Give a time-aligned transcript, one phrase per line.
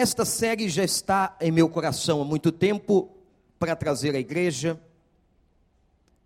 [0.00, 3.10] Esta série já está em meu coração há muito tempo
[3.58, 4.80] para trazer à igreja.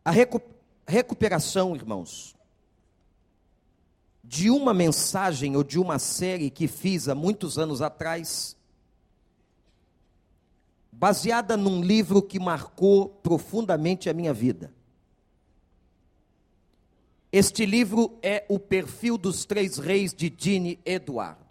[0.05, 0.41] A recu
[0.87, 2.37] recuperação, irmãos,
[4.23, 8.57] de uma mensagem ou de uma série que fiz há muitos anos atrás,
[10.93, 14.73] baseada num livro que marcou profundamente a minha vida.
[17.33, 21.44] Este livro é O Perfil dos Três Reis de Dini Edwards.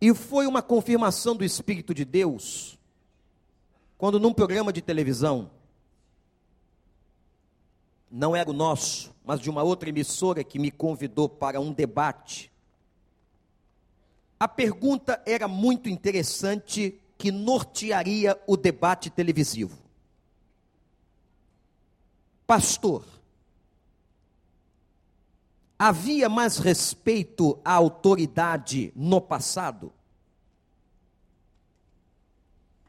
[0.00, 2.78] E foi uma confirmação do Espírito de Deus,
[3.96, 5.50] quando num programa de televisão,
[8.10, 12.50] não era o nosso, mas de uma outra emissora que me convidou para um debate.
[14.38, 19.76] A pergunta era muito interessante que nortearia o debate televisivo.
[22.46, 23.04] Pastor,
[25.78, 29.92] havia mais respeito à autoridade no passado?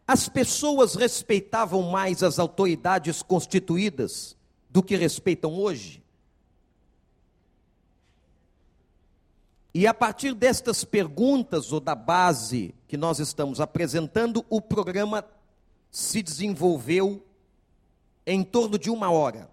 [0.07, 4.35] As pessoas respeitavam mais as autoridades constituídas
[4.67, 6.01] do que respeitam hoje?
[9.71, 15.23] E a partir destas perguntas, ou da base que nós estamos apresentando, o programa
[15.91, 17.23] se desenvolveu
[18.25, 19.49] em torno de uma hora.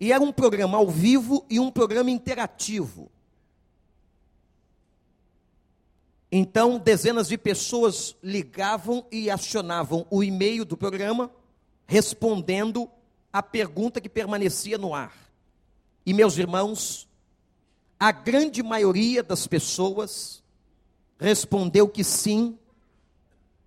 [0.00, 3.10] E era um programa ao vivo e um programa interativo.
[6.30, 11.30] Então, dezenas de pessoas ligavam e acionavam o e-mail do programa,
[11.86, 12.88] respondendo
[13.32, 15.16] a pergunta que permanecia no ar.
[16.04, 17.08] E, meus irmãos,
[17.98, 20.42] a grande maioria das pessoas
[21.18, 22.58] respondeu que sim,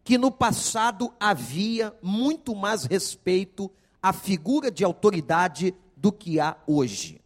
[0.03, 3.69] que no passado havia muito mais respeito
[4.02, 7.21] à figura de autoridade do que há hoje.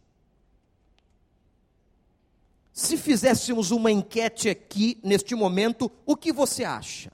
[2.70, 7.10] Se fizéssemos uma enquete aqui, neste momento, o que você acha?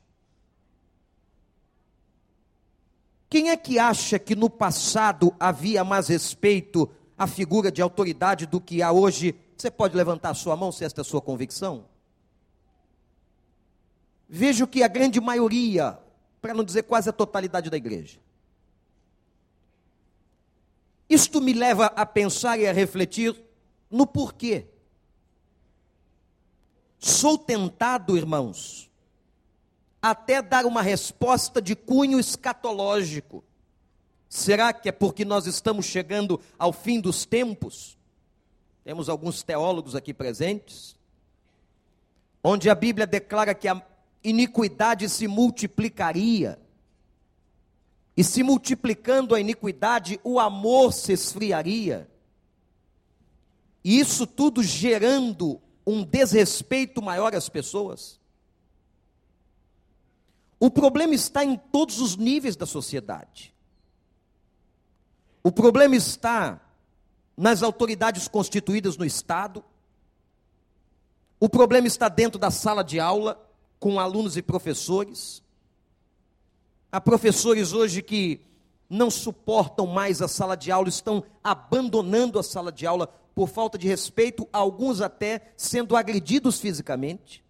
[3.31, 8.61] Quem é que acha que no passado havia mais respeito à figura de autoridade do
[8.61, 9.37] que há hoje?
[9.57, 11.85] Você pode levantar a sua mão se esta é a sua convicção?
[14.29, 15.97] Vejo que a grande maioria,
[16.41, 18.19] para não dizer quase a totalidade da igreja.
[21.13, 23.39] Isto me leva a pensar e a refletir
[23.91, 24.65] no porquê.
[26.99, 28.91] Sou tentado, irmãos,
[30.01, 33.45] até dar uma resposta de cunho escatológico.
[34.27, 37.99] Será que é porque nós estamos chegando ao fim dos tempos?
[38.83, 40.97] Temos alguns teólogos aqui presentes,
[42.43, 43.83] onde a Bíblia declara que a
[44.25, 46.59] iniquidade se multiplicaria.
[48.17, 52.11] E se multiplicando a iniquidade, o amor se esfriaria.
[53.83, 58.21] E isso tudo gerando um desrespeito maior às pessoas.
[60.61, 63.53] O problema está em todos os níveis da sociedade.
[65.43, 66.61] O problema está
[67.37, 69.65] nas autoridades constituídas no Estado.
[71.41, 73.45] O problema está dentro da sala de aula
[73.81, 75.43] com alunos e professores.
[76.93, 78.43] Há professores hoje que
[78.89, 83.79] não suportam mais a sala de aula, estão abandonando a sala de aula por falta
[83.79, 87.43] de respeito, alguns até sendo agredidos fisicamente.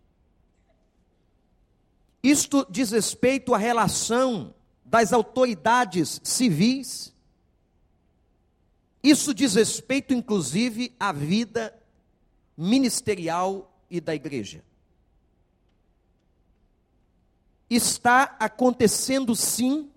[2.23, 4.55] Isto diz respeito à relação
[4.85, 7.13] das autoridades civis.
[9.03, 11.77] Isso diz respeito, inclusive, à vida
[12.57, 14.63] ministerial e da igreja
[17.75, 19.91] está acontecendo sim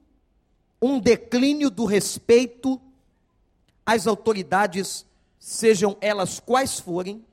[0.81, 2.79] um declínio do respeito
[3.85, 5.05] às autoridades,
[5.39, 7.23] sejam elas quais forem.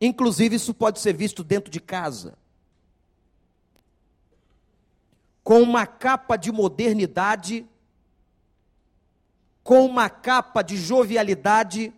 [0.00, 2.36] Inclusive, isso pode ser visto dentro de casa.
[5.42, 7.66] Com uma capa de modernidade,
[9.62, 11.92] com uma capa de jovialidade,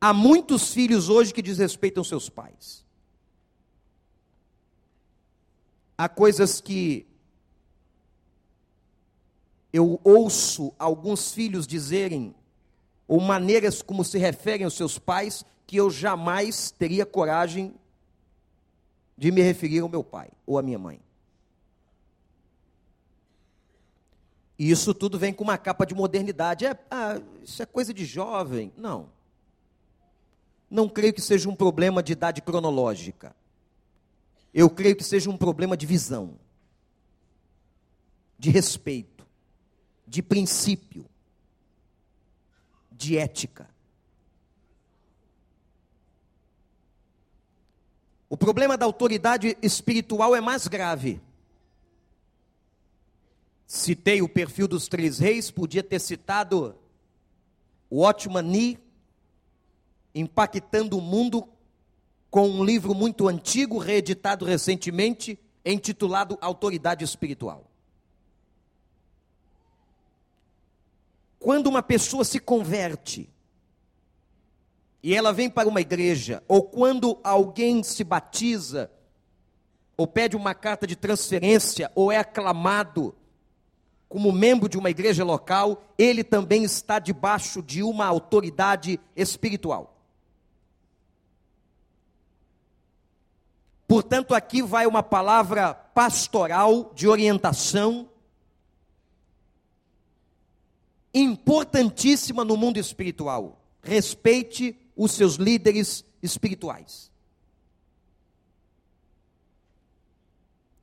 [0.00, 2.85] há muitos filhos hoje que desrespeitam seus pais.
[5.98, 7.06] Há coisas que
[9.72, 12.34] eu ouço alguns filhos dizerem,
[13.06, 17.74] ou maneiras como se referem aos seus pais, que eu jamais teria coragem
[19.16, 21.00] de me referir ao meu pai ou à minha mãe.
[24.58, 26.64] E isso tudo vem com uma capa de modernidade.
[26.64, 28.72] É, ah, isso é coisa de jovem.
[28.76, 29.10] Não.
[30.70, 33.36] Não creio que seja um problema de idade cronológica.
[34.58, 36.38] Eu creio que seja um problema de visão,
[38.38, 39.26] de respeito,
[40.08, 41.04] de princípio,
[42.90, 43.68] de ética.
[48.30, 51.20] O problema da autoridade espiritual é mais grave.
[53.66, 56.74] Citei o perfil dos três reis, podia ter citado
[57.90, 58.78] o Otmani,
[60.14, 61.46] impactando o mundo
[62.36, 67.64] com um livro muito antigo, reeditado recentemente, intitulado Autoridade Espiritual.
[71.38, 73.30] Quando uma pessoa se converte
[75.02, 78.90] e ela vem para uma igreja, ou quando alguém se batiza,
[79.96, 83.14] ou pede uma carta de transferência, ou é aclamado
[84.10, 89.95] como membro de uma igreja local, ele também está debaixo de uma autoridade espiritual.
[93.86, 98.10] Portanto, aqui vai uma palavra pastoral de orientação,
[101.14, 103.60] importantíssima no mundo espiritual.
[103.82, 107.10] Respeite os seus líderes espirituais.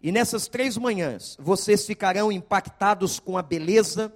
[0.01, 4.13] E nessas três manhãs, vocês ficarão impactados com a beleza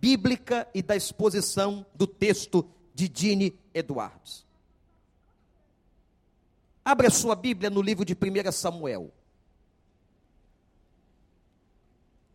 [0.00, 4.43] bíblica e da exposição do texto de Dini Eduardos.
[6.84, 9.10] Abra sua Bíblia no livro de 1 Samuel.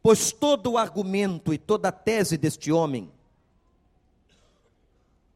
[0.01, 3.11] Pois todo o argumento e toda a tese deste homem,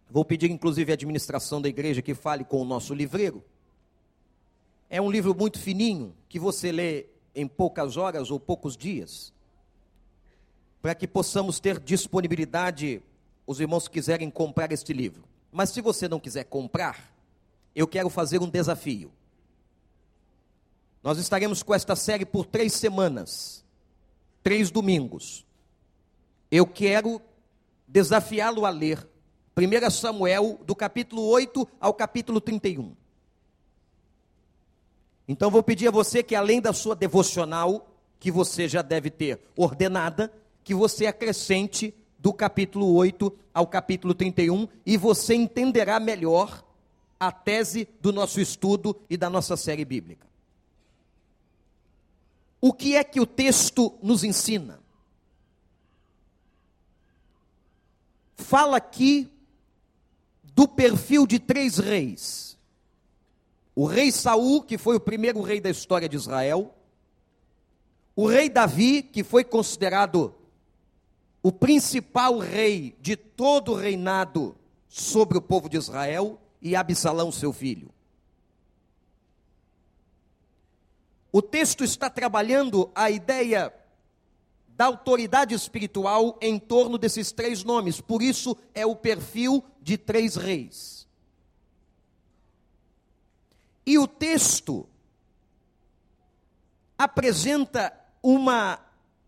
[0.10, 3.44] vou pedir inclusive à administração da igreja que fale com o nosso livreiro.
[4.90, 7.06] É um livro muito fininho, que você lê
[7.36, 9.32] em poucas horas ou poucos dias,
[10.82, 13.04] para que possamos ter disponibilidade,
[13.46, 15.24] os irmãos que quiserem comprar este livro.
[15.52, 17.13] Mas se você não quiser comprar,
[17.76, 19.12] eu quero fazer um desafio.
[21.02, 23.64] Nós estaremos com esta série por três semanas,
[24.42, 25.46] três domingos.
[26.50, 27.22] Eu quero
[27.88, 29.08] desafiá-lo a ler
[29.56, 32.96] 1 Samuel, do capítulo 8 ao capítulo 31.
[35.28, 37.88] Então vou pedir a você que, além da sua devocional,
[38.20, 40.32] que você já deve ter ordenada,
[40.64, 46.64] que você acrescente do capítulo 8 ao capítulo 31 e você entenderá melhor
[47.28, 50.28] a tese do nosso estudo e da nossa série bíblica.
[52.60, 54.80] O que é que o texto nos ensina?
[58.36, 59.30] Fala aqui
[60.44, 62.58] do perfil de três reis.
[63.76, 66.74] O rei Saul, que foi o primeiro rei da história de Israel,
[68.16, 70.36] o rei Davi, que foi considerado
[71.42, 74.56] o principal rei de todo o reinado
[74.88, 77.94] sobre o povo de Israel, e Absalão, seu filho.
[81.30, 83.74] O texto está trabalhando a ideia
[84.70, 90.36] da autoridade espiritual em torno desses três nomes, por isso é o perfil de três
[90.36, 91.06] reis.
[93.86, 94.88] E o texto
[96.98, 98.80] apresenta uma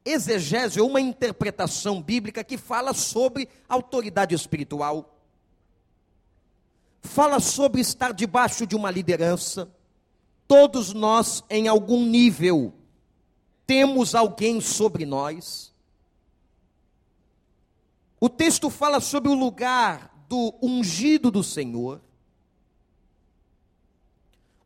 [0.06, 5.15] exegese, uma interpretação bíblica que fala sobre autoridade espiritual,
[7.06, 9.72] fala sobre estar debaixo de uma liderança.
[10.48, 12.74] Todos nós, em algum nível,
[13.66, 15.74] temos alguém sobre nós.
[18.20, 22.02] O texto fala sobre o lugar do ungido do Senhor.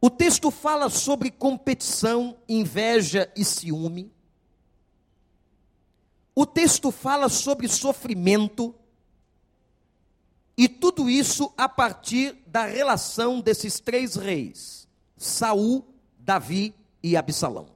[0.01, 4.11] O texto fala sobre competição, inveja e ciúme.
[6.33, 8.73] O texto fala sobre sofrimento.
[10.59, 15.87] E tudo isso a partir da relação desses três reis: Saul,
[16.17, 17.67] Davi e Absalão.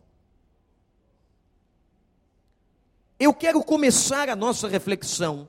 [3.17, 5.47] Eu quero começar a nossa reflexão.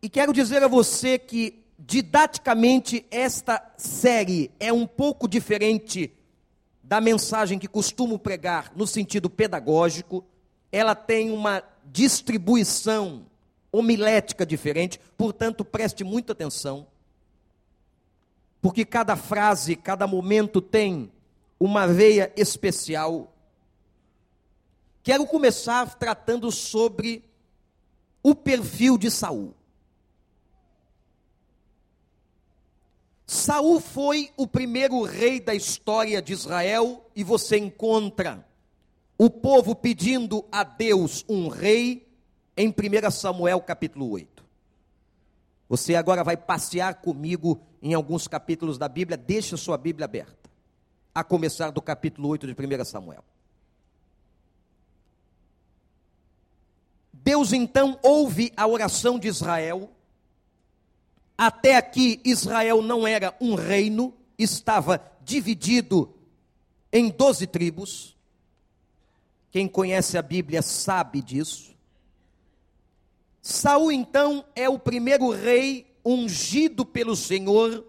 [0.00, 6.16] E quero dizer a você que, didaticamente, esta série é um pouco diferente
[6.84, 10.24] da mensagem que costumo pregar no sentido pedagógico.
[10.70, 13.26] Ela tem uma distribuição
[13.76, 16.86] homilética diferente, portanto, preste muita atenção.
[18.60, 21.12] Porque cada frase, cada momento tem
[21.58, 23.34] uma veia especial
[25.04, 27.22] Quero começar tratando sobre
[28.22, 29.54] o perfil de Saul.
[33.26, 38.48] Saul foi o primeiro rei da história de Israel e você encontra
[39.18, 42.08] o povo pedindo a Deus um rei
[42.56, 44.44] em 1 Samuel capítulo 8.
[45.68, 50.50] Você agora vai passear comigo em alguns capítulos da Bíblia, deixa sua Bíblia aberta.
[51.14, 53.24] A começar do capítulo 8 de 1 Samuel.
[57.12, 59.90] Deus então ouve a oração de Israel
[61.36, 66.14] Até aqui, Israel não era um reino, estava dividido
[66.92, 68.16] em doze tribos.
[69.50, 71.73] Quem conhece a Bíblia sabe disso.
[73.46, 77.84] Saul, então, é o primeiro rei ungido pelo Senhor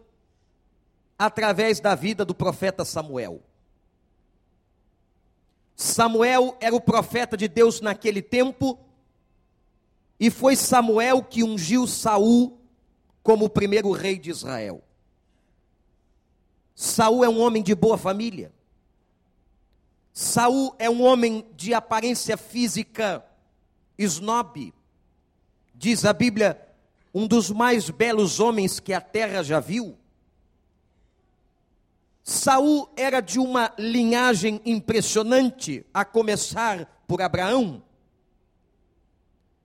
[1.17, 3.41] através da vida do profeta Samuel.
[5.74, 8.77] Samuel era o profeta de Deus naquele tempo,
[10.19, 12.59] e foi Samuel que ungiu Saul
[13.24, 14.83] como o primeiro rei de Israel.
[16.75, 18.53] Saul é um homem de boa família.
[20.12, 23.25] Saul é um homem de aparência física
[23.97, 24.75] snob.
[25.77, 26.60] Diz a Bíblia,
[27.13, 29.98] um dos mais belos homens que a terra já viu.
[32.24, 37.84] Saul era de uma linhagem impressionante, a começar por Abraão.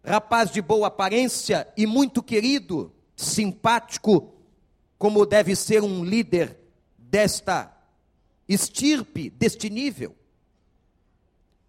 [0.05, 4.35] Rapaz de boa aparência e muito querido, simpático,
[4.99, 6.59] como deve ser um líder
[6.99, 7.75] desta
[8.49, 10.15] estirpe, deste nível.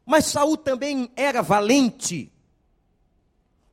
[0.06, 2.32] Mas Saul também era valente,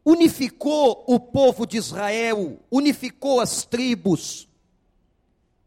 [0.08, 4.48] unificou o povo de Israel, unificou as tribos,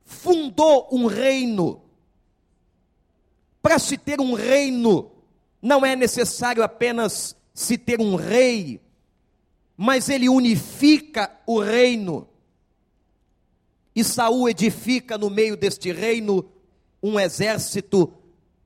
[0.03, 1.83] fundou um reino.
[3.61, 5.11] Para se ter um reino,
[5.61, 8.81] não é necessário apenas se ter um rei,
[9.77, 12.27] mas ele unifica o reino.
[13.95, 16.49] E Saul edifica no meio deste reino
[17.03, 18.11] um exército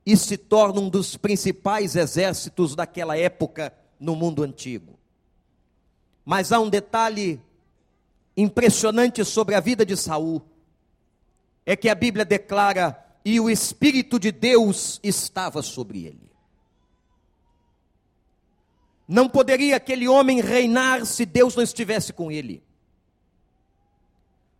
[0.06, 4.96] e se torna um dos principais exércitos daquela época no mundo antigo.
[6.26, 7.40] Mas há um detalhe
[8.36, 10.42] impressionante sobre a vida de Saul
[11.66, 16.32] é que a Bíblia declara: e o Espírito de Deus estava sobre ele.
[19.08, 22.64] Não poderia aquele homem reinar se Deus não estivesse com ele.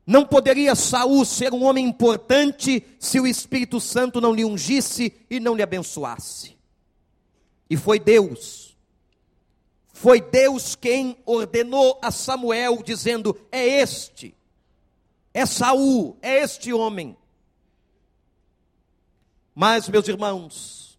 [0.06, 5.40] Não poderia Saul ser um homem importante se o Espírito Santo não lhe ungisse e
[5.40, 6.56] não lhe abençoasse.
[7.68, 8.65] E foi Deus.
[9.96, 14.36] Foi Deus quem ordenou a Samuel dizendo: "É este
[15.36, 17.18] é Saul, é este homem.
[19.54, 20.98] Mas, meus irmãos,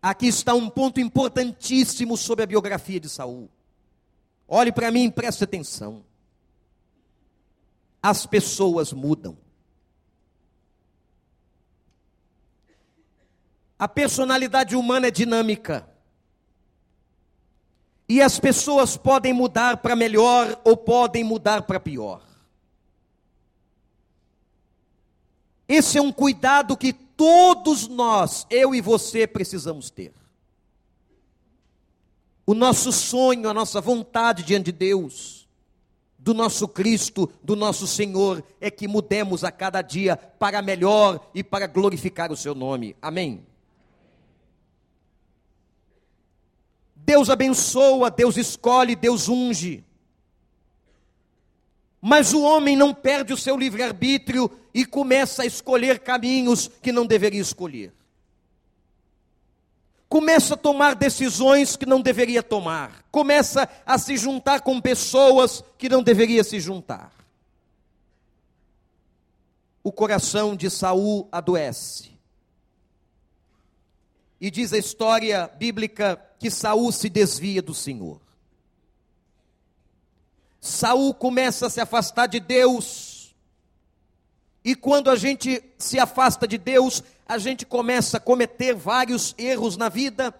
[0.00, 3.50] aqui está um ponto importantíssimo sobre a biografia de Saul.
[4.46, 6.04] Olhe para mim e preste atenção.
[8.00, 9.36] As pessoas mudam.
[13.76, 15.92] A personalidade humana é dinâmica.
[18.08, 22.22] E as pessoas podem mudar para melhor ou podem mudar para pior.
[25.68, 30.12] Esse é um cuidado que todos nós, eu e você, precisamos ter.
[32.46, 35.48] O nosso sonho, a nossa vontade diante de Deus,
[36.16, 41.42] do nosso Cristo, do nosso Senhor, é que mudemos a cada dia para melhor e
[41.42, 42.94] para glorificar o Seu nome.
[43.02, 43.44] Amém.
[47.06, 49.84] Deus abençoa, Deus escolhe, Deus unge.
[52.00, 57.06] Mas o homem não perde o seu livre-arbítrio e começa a escolher caminhos que não
[57.06, 57.94] deveria escolher.
[60.08, 63.04] Começa a tomar decisões que não deveria tomar.
[63.12, 67.12] Começa a se juntar com pessoas que não deveria se juntar.
[69.80, 72.10] O coração de Saul adoece.
[74.40, 78.20] E diz a história bíblica que Saul se desvia do Senhor.
[80.60, 83.34] Saul começa a se afastar de Deus.
[84.64, 89.76] E quando a gente se afasta de Deus, a gente começa a cometer vários erros
[89.76, 90.34] na vida.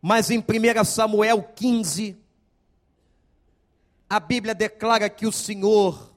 [0.00, 2.16] Mas em 1 Samuel 15,
[4.08, 6.10] a Bíblia declara que o Senhor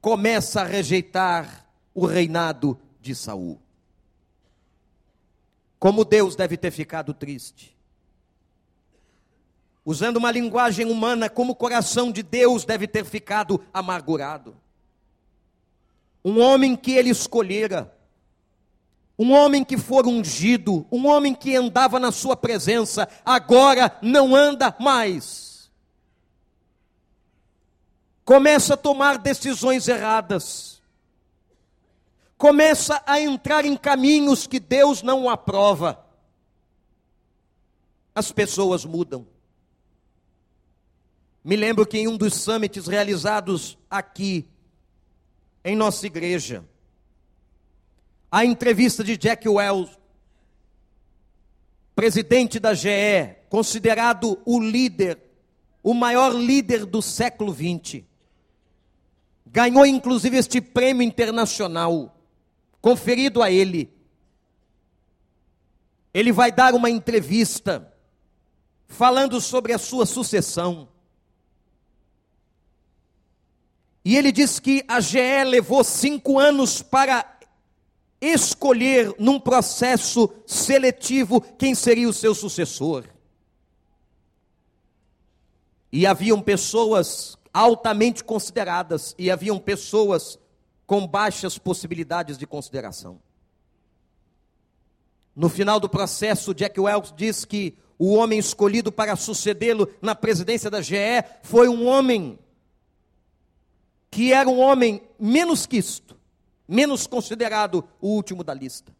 [0.00, 3.60] começa a rejeitar o reinado de Saul.
[5.78, 7.76] Como Deus deve ter ficado triste
[9.86, 14.56] usando uma linguagem humana, como o coração de Deus deve ter ficado amargurado.
[16.24, 17.94] Um homem que ele escolhera,
[19.16, 24.74] um homem que for ungido, um homem que andava na sua presença, agora não anda
[24.80, 25.70] mais.
[28.24, 30.75] Começa a tomar decisões erradas.
[32.38, 36.04] Começa a entrar em caminhos que Deus não aprova.
[38.14, 39.26] As pessoas mudam.
[41.42, 44.48] Me lembro que em um dos summits realizados aqui,
[45.64, 46.64] em nossa igreja,
[48.30, 49.96] a entrevista de Jack Wells,
[51.94, 55.18] presidente da GE, considerado o líder,
[55.82, 58.02] o maior líder do século XX.
[59.46, 62.15] Ganhou inclusive este prêmio internacional,
[62.86, 63.92] conferido a ele.
[66.14, 67.92] Ele vai dar uma entrevista
[68.86, 70.88] falando sobre a sua sucessão.
[74.04, 77.40] E ele diz que a GE levou cinco anos para
[78.20, 83.04] escolher, num processo seletivo, quem seria o seu sucessor.
[85.90, 90.38] E haviam pessoas altamente consideradas e haviam pessoas
[90.86, 93.20] com baixas possibilidades de consideração.
[95.34, 100.70] No final do processo, Jack Welch diz que o homem escolhido para sucedê-lo na presidência
[100.70, 102.38] da GE foi um homem
[104.10, 106.16] que era um homem menos quisto,
[106.66, 108.94] menos considerado o último da lista.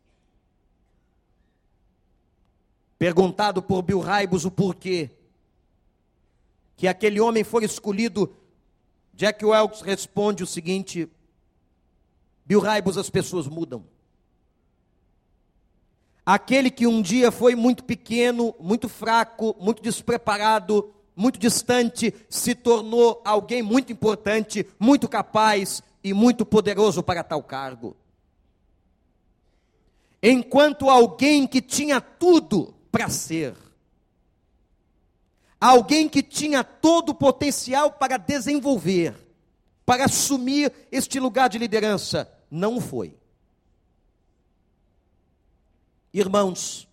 [2.99, 5.11] Perguntado por Bill Raibus o porquê
[6.77, 8.35] que aquele homem foi escolhido,
[9.15, 11.09] Jack Welch responde o seguinte:
[12.47, 13.85] Bill Raibus, as pessoas mudam.
[16.25, 23.23] Aquele que um dia foi muito pequeno, muito fraco, muito despreparado, muito distante, se tornou
[23.25, 27.97] alguém muito importante, muito capaz e muito poderoso para tal cargo.
[30.23, 33.55] Enquanto alguém que tinha tudo para ser,
[35.61, 39.15] alguém que tinha todo o potencial para desenvolver,
[39.85, 43.17] para assumir este lugar de liderança, não foi.
[46.13, 46.89] Irmãos,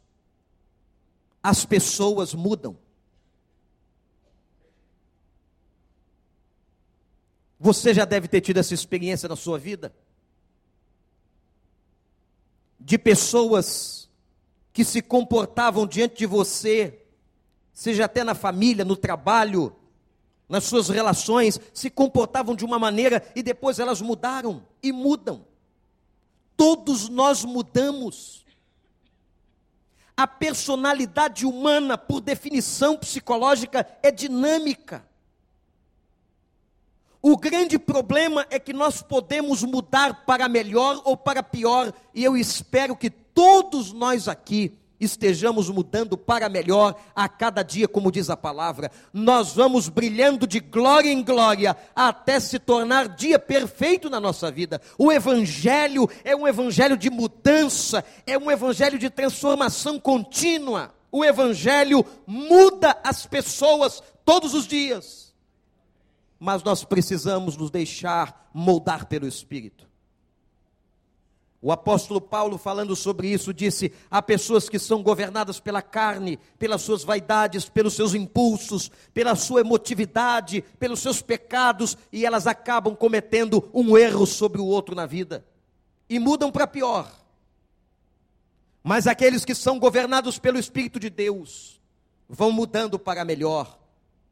[1.42, 2.78] as pessoas mudam.
[7.60, 9.96] Você já deve ter tido essa experiência na sua vida?
[12.78, 14.10] De pessoas
[14.74, 17.06] que se comportavam diante de você,
[17.72, 19.74] seja até na família, no trabalho,
[20.48, 25.46] nas suas relações, se comportavam de uma maneira e depois elas mudaram e mudam.
[26.56, 28.46] Todos nós mudamos.
[30.16, 35.04] A personalidade humana, por definição psicológica, é dinâmica.
[37.20, 42.36] O grande problema é que nós podemos mudar para melhor ou para pior, e eu
[42.36, 48.38] espero que todos nós aqui estejamos mudando para melhor a cada dia, como diz a
[48.38, 48.92] palavra.
[49.12, 54.82] Nós vamos brilhando de glória em glória até se tornar dia perfeito na nossa vida.
[54.98, 60.94] O Evangelho é um Evangelho de mudança, é um Evangelho de transformação contínua.
[61.12, 65.34] O Evangelho muda as pessoas todos os dias.
[66.40, 69.93] Mas nós precisamos nos deixar moldar pelo Espírito.
[71.66, 76.82] O apóstolo Paulo, falando sobre isso, disse: há pessoas que são governadas pela carne, pelas
[76.82, 83.70] suas vaidades, pelos seus impulsos, pela sua emotividade, pelos seus pecados, e elas acabam cometendo
[83.74, 85.46] um erro sobre o outro na vida
[86.10, 87.10] e mudam para pior.
[88.84, 91.82] Mas aqueles que são governados pelo Espírito de Deus
[92.28, 93.80] vão mudando para melhor.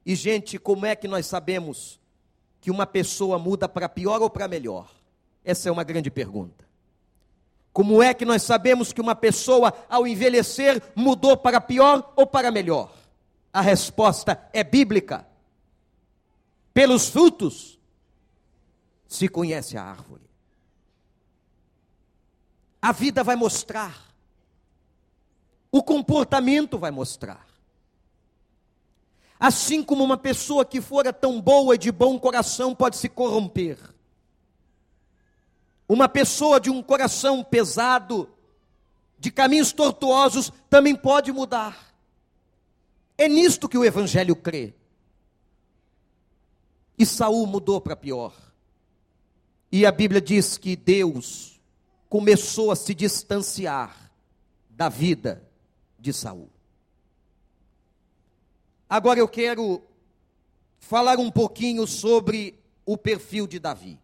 [0.06, 1.98] E, gente, como é que nós sabemos
[2.60, 4.92] que uma pessoa muda para pior ou para melhor?
[5.46, 6.71] Essa é uma grande pergunta.
[7.74, 12.52] Como é que nós sabemos que uma pessoa, ao envelhecer, mudou para pior ou para
[12.52, 12.94] melhor?
[13.54, 15.26] A resposta é bíblica.
[16.74, 17.80] Pelos frutos
[19.08, 20.30] se conhece a árvore.
[22.82, 24.12] A vida vai mostrar.
[25.72, 27.46] O comportamento vai mostrar.
[29.40, 33.78] Assim como uma pessoa que fora tão boa e de bom coração pode se corromper.
[35.92, 38.30] Uma pessoa de um coração pesado,
[39.20, 41.94] de caminhos tortuosos, também pode mudar.
[43.18, 44.74] É nisto que o Evangelho crê.
[46.98, 48.34] E Saul mudou para pior.
[49.70, 51.60] E a Bíblia diz que Deus
[52.08, 54.14] começou a se distanciar
[54.70, 55.46] da vida
[56.00, 56.50] de Saul.
[58.90, 59.84] Agora eu quero
[60.80, 64.00] falar um pouquinho sobre o perfil de Davi.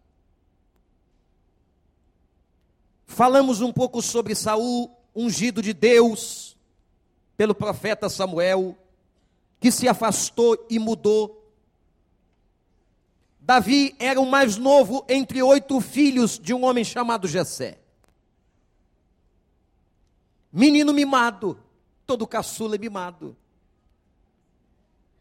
[3.08, 6.56] Falamos um pouco sobre Saul, ungido de Deus
[7.36, 8.76] pelo profeta Samuel,
[9.58, 11.50] que se afastou e mudou.
[13.40, 17.78] Davi era o mais novo entre oito filhos de um homem chamado Jessé.
[20.52, 21.58] Menino mimado,
[22.06, 23.34] todo caçula é mimado.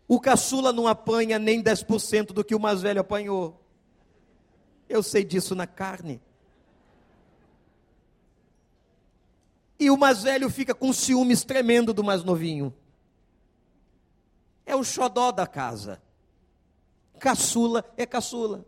[0.07, 3.59] O caçula não apanha nem 10% do que o mais velho apanhou.
[4.89, 6.21] Eu sei disso na carne.
[9.79, 12.73] E o mais velho fica com ciúmes tremendo do mais novinho.
[14.65, 16.01] É o xodó da casa.
[17.19, 18.65] Caçula é caçula.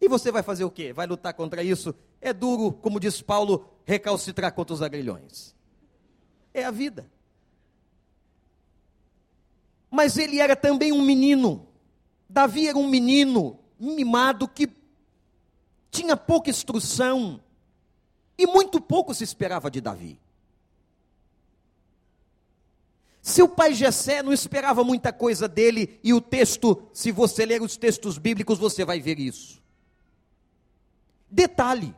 [0.00, 0.92] E você vai fazer o quê?
[0.92, 1.94] Vai lutar contra isso?
[2.20, 5.54] É duro, como diz Paulo, recalcitrar contra os agrilhões.
[6.52, 7.10] É a vida.
[9.90, 11.66] Mas ele era também um menino.
[12.28, 14.68] Davi era um menino mimado que
[15.90, 17.40] tinha pouca instrução
[18.38, 20.18] e muito pouco se esperava de Davi.
[23.22, 27.76] Seu pai Jessé não esperava muita coisa dele, e o texto, se você ler os
[27.76, 29.60] textos bíblicos, você vai ver isso.
[31.28, 31.94] Detalhe.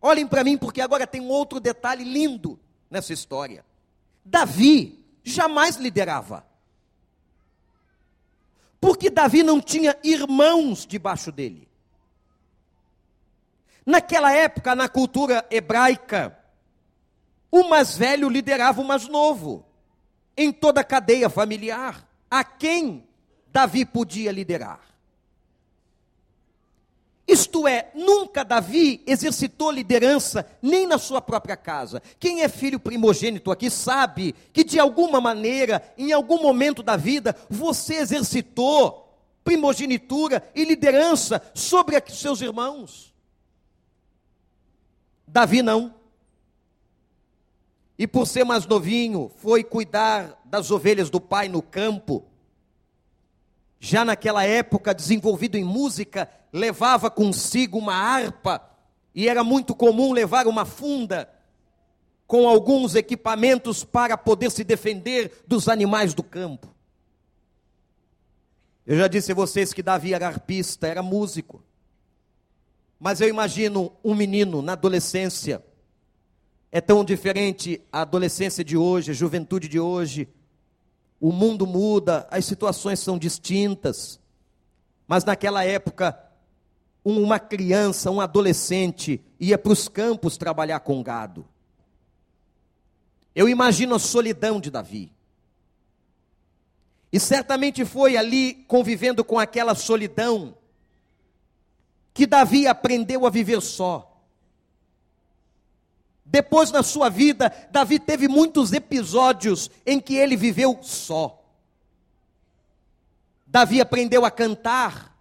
[0.00, 2.58] Olhem para mim, porque agora tem um outro detalhe lindo
[2.90, 3.64] nessa história.
[4.24, 6.46] Davi jamais liderava.
[8.80, 11.67] Porque Davi não tinha irmãos debaixo dele.
[13.88, 16.38] Naquela época, na cultura hebraica,
[17.50, 19.64] o mais velho liderava o mais novo
[20.36, 22.06] em toda a cadeia familiar.
[22.30, 23.08] A quem
[23.50, 24.82] Davi podia liderar?
[27.26, 32.02] Isto é, nunca Davi exercitou liderança nem na sua própria casa.
[32.20, 37.34] Quem é filho primogênito aqui sabe que de alguma maneira, em algum momento da vida,
[37.48, 43.16] você exercitou primogenitura e liderança sobre seus irmãos.
[45.28, 45.98] Davi não
[47.98, 52.24] e por ser mais novinho, foi cuidar das ovelhas do pai no campo.
[53.80, 58.62] Já naquela época, desenvolvido em música, levava consigo uma harpa,
[59.12, 61.28] e era muito comum levar uma funda
[62.24, 66.72] com alguns equipamentos para poder se defender dos animais do campo.
[68.86, 71.64] Eu já disse a vocês que Davi era arpista, era músico.
[72.98, 75.64] Mas eu imagino um menino na adolescência,
[76.70, 80.28] é tão diferente a adolescência de hoje, a juventude de hoje.
[81.20, 84.20] O mundo muda, as situações são distintas.
[85.06, 86.18] Mas naquela época,
[87.04, 91.46] uma criança, um adolescente, ia para os campos trabalhar com gado.
[93.34, 95.12] Eu imagino a solidão de Davi.
[97.10, 100.57] E certamente foi ali, convivendo com aquela solidão,
[102.18, 104.20] que Davi aprendeu a viver só.
[106.24, 111.40] Depois na sua vida, Davi teve muitos episódios em que ele viveu só.
[113.46, 115.16] Davi aprendeu a cantar.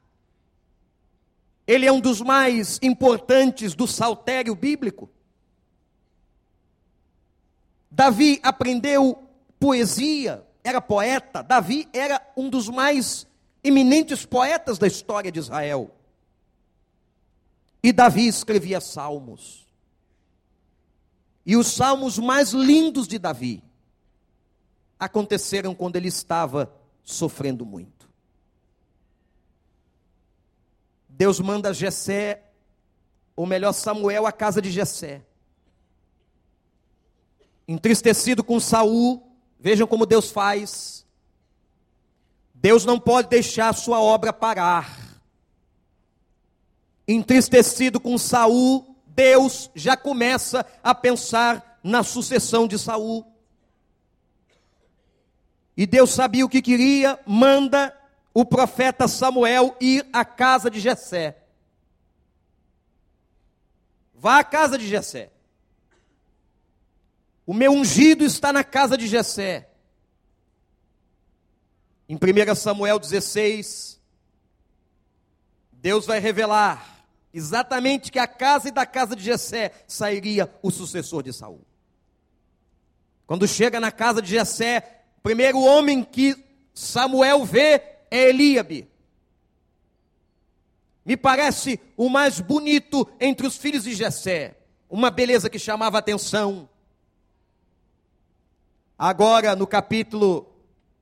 [1.68, 5.08] Ele é um dos mais importantes do saltério bíblico.
[7.92, 9.24] Davi aprendeu
[9.60, 11.44] poesia, era poeta.
[11.44, 13.28] Davi era um dos mais
[13.64, 15.94] eminentes poetas da história de Israel.
[17.82, 19.68] E Davi escrevia salmos.
[21.46, 23.64] E os salmos mais lindos de Davi
[25.00, 28.10] aconteceram quando ele estava sofrendo muito.
[31.08, 32.44] Deus manda Jessé,
[33.36, 35.26] ou melhor, Samuel à casa de Jessé.
[37.68, 41.06] Entristecido com Saul, vejam como Deus faz.
[42.54, 45.07] Deus não pode deixar sua obra parar.
[47.08, 53.26] Entristecido com Saul, Deus já começa a pensar na sucessão de Saul.
[55.76, 57.96] E Deus sabia o que queria, manda
[58.34, 61.38] o profeta Samuel ir à casa de Jessé.
[64.14, 65.32] Vá à casa de Jessé.
[67.46, 69.70] O meu ungido está na casa de Jessé.
[72.10, 74.02] Em 1 Samuel 16,
[75.72, 76.97] Deus vai revelar
[77.38, 81.62] exatamente que a casa e da casa de Jessé sairia o sucessor de Saul.
[83.28, 86.36] Quando chega na casa de Jessé, o primeiro homem que
[86.74, 88.90] Samuel vê é Eliabe.
[91.06, 94.58] Me parece o mais bonito entre os filhos de Jessé,
[94.90, 96.68] uma beleza que chamava atenção.
[98.98, 100.52] Agora, no capítulo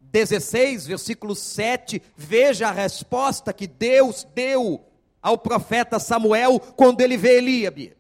[0.02, 4.86] 16, versículo 7, veja a resposta que Deus deu
[5.26, 7.98] ao profeta Samuel quando ele vê Eliabe.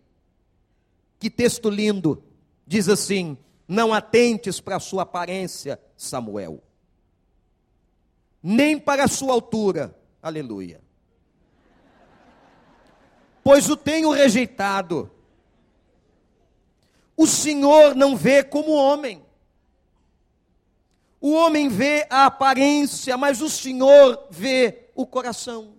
[1.20, 2.24] Que texto lindo!
[2.68, 3.36] Diz assim:
[3.68, 6.62] Não atentes para a sua aparência, Samuel,
[8.44, 10.80] nem para a sua altura, aleluia.
[13.44, 15.10] Pois o tenho rejeitado.
[17.18, 19.26] O Senhor não vê como homem.
[21.20, 25.75] O homem vê a aparência, mas o Senhor vê o coração.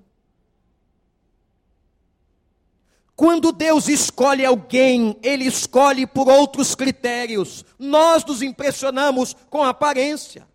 [3.16, 7.64] Quando Deus escolhe alguém, Ele escolhe por outros critérios.
[7.78, 10.46] Nós nos impressionamos com a aparência.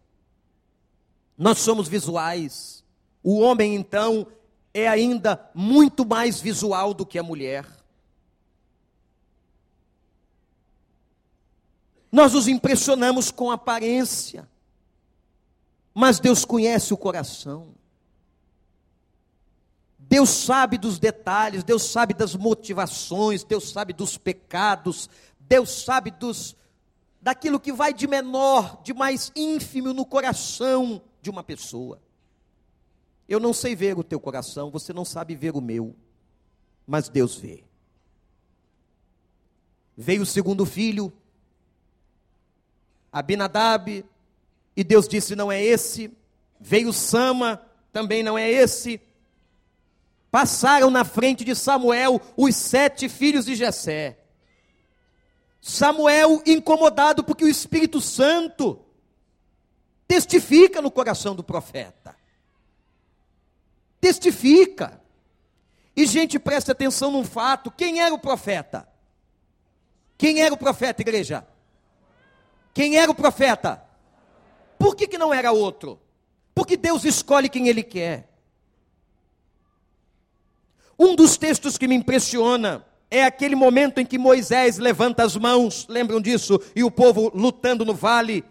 [1.36, 2.84] Nós somos visuais.
[3.24, 4.28] O homem, então,
[4.71, 7.65] é ainda muito mais visual do que a mulher.
[12.12, 14.47] Nós nos impressionamos com a aparência,
[15.93, 17.74] mas Deus conhece o coração.
[20.12, 26.54] Deus sabe dos detalhes, Deus sabe das motivações, Deus sabe dos pecados, Deus sabe dos
[27.21, 31.97] daquilo que vai de menor, de mais ínfimo no coração de uma pessoa.
[33.26, 35.95] Eu não sei ver o teu coração, você não sabe ver o meu,
[36.86, 37.63] mas Deus vê.
[39.95, 41.13] Veio o segundo filho,
[43.13, 44.04] Abinadab,
[44.76, 46.12] e Deus disse: não é esse.
[46.60, 47.62] Veio Sama,
[47.93, 49.00] também não é esse.
[50.32, 54.17] Passaram na frente de Samuel os sete filhos de Jessé.
[55.60, 58.80] Samuel incomodado porque o Espírito Santo
[60.08, 62.15] testifica no coração do profeta.
[64.00, 65.02] Testifica.
[65.96, 68.88] E gente, preste atenção num fato: quem era o profeta?
[70.17, 71.46] Quem era o profeta, igreja?
[72.74, 73.84] Quem era o profeta?
[74.80, 76.00] Por que, que não era outro?
[76.56, 78.31] Porque Deus escolhe quem Ele quer.
[81.03, 85.87] Um dos textos que me impressiona é aquele momento em que Moisés levanta as mãos,
[85.89, 86.61] lembram disso?
[86.75, 88.45] E o povo lutando no vale.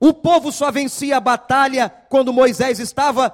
[0.00, 3.30] O povo só vencia a batalha quando Moisés estava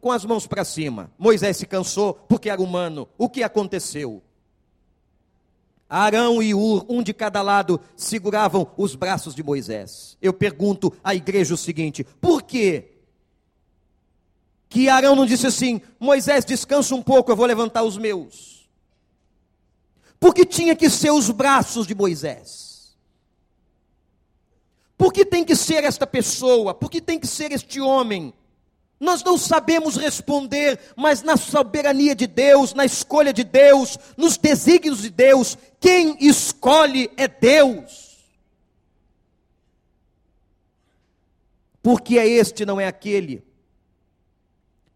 [0.00, 1.12] com as mãos para cima.
[1.18, 3.06] Moisés se cansou porque era humano.
[3.18, 4.22] O que aconteceu?
[5.90, 10.16] Arão e Ur, um de cada lado, seguravam os braços de Moisés.
[10.22, 12.91] Eu pergunto à igreja o seguinte: por quê?
[14.72, 18.66] Que Arão não disse assim: Moisés, descansa um pouco, eu vou levantar os meus.
[20.18, 22.96] Porque tinha que ser os braços de Moisés.
[24.96, 26.72] Por que tem que ser esta pessoa?
[26.72, 28.32] Por que tem que ser este homem?
[28.98, 35.02] Nós não sabemos responder, mas na soberania de Deus, na escolha de Deus, nos desígnios
[35.02, 38.16] de Deus, quem escolhe é Deus.
[41.82, 43.51] Porque é este, não é aquele.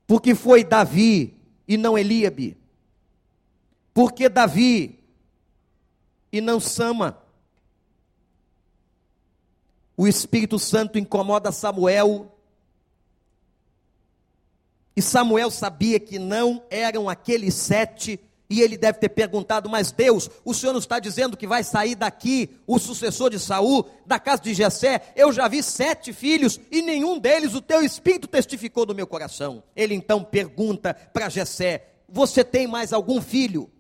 [0.07, 1.35] Porque foi Davi
[1.67, 2.57] e não Eliabe.
[3.93, 4.99] Porque Davi
[6.31, 7.23] e não Sama.
[9.97, 12.37] O Espírito Santo incomoda Samuel
[14.97, 20.31] e Samuel sabia que não eram aqueles sete, e ele deve ter perguntado: Mas Deus,
[20.45, 24.43] o Senhor não está dizendo que vai sair daqui o sucessor de Saul, da casa
[24.43, 25.13] de Jessé?
[25.17, 29.63] Eu já vi sete filhos e nenhum deles o teu espírito testificou no meu coração.
[29.75, 33.71] Ele então pergunta para Jessé: Você tem mais algum filho?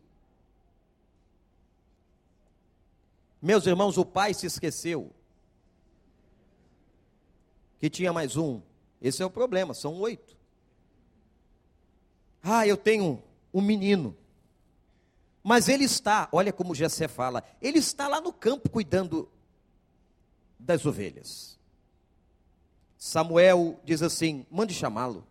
[3.41, 5.13] Meus irmãos, o pai se esqueceu
[7.79, 8.61] que tinha mais um.
[9.01, 10.37] Esse é o problema, são oito.
[12.43, 14.17] Ah, eu tenho um menino.
[15.49, 19.31] Mas ele está, olha como Jessé fala, ele está lá no campo cuidando
[20.59, 21.57] das ovelhas.
[22.99, 25.25] Samuel diz assim: mande chamá-lo.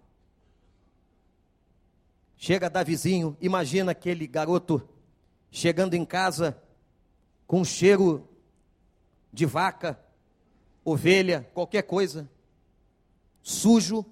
[2.38, 4.88] Chega Davizinho, imagina aquele garoto
[5.52, 6.58] chegando em casa
[7.46, 8.26] com cheiro
[9.34, 10.00] de vaca,
[10.86, 12.30] ovelha, qualquer coisa,
[13.44, 14.06] sujo,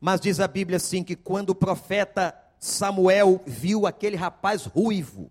[0.00, 5.30] mas diz a Bíblia assim que quando o profeta Samuel viu aquele rapaz ruivo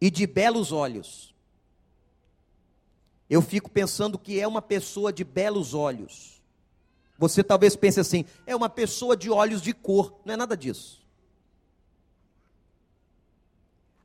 [0.00, 1.34] e de belos olhos,
[3.28, 6.40] eu fico pensando que é uma pessoa de belos olhos.
[7.18, 11.04] Você talvez pense assim, é uma pessoa de olhos de cor, não é nada disso.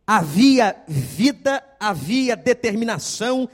[0.08, 3.47] Havia vida, havia determinação,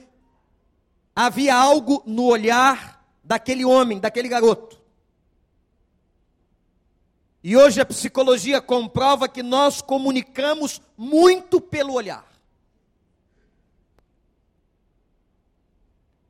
[1.13, 4.78] havia algo no olhar daquele homem, daquele garoto.
[7.43, 12.27] E hoje a psicologia comprova que nós comunicamos muito pelo olhar.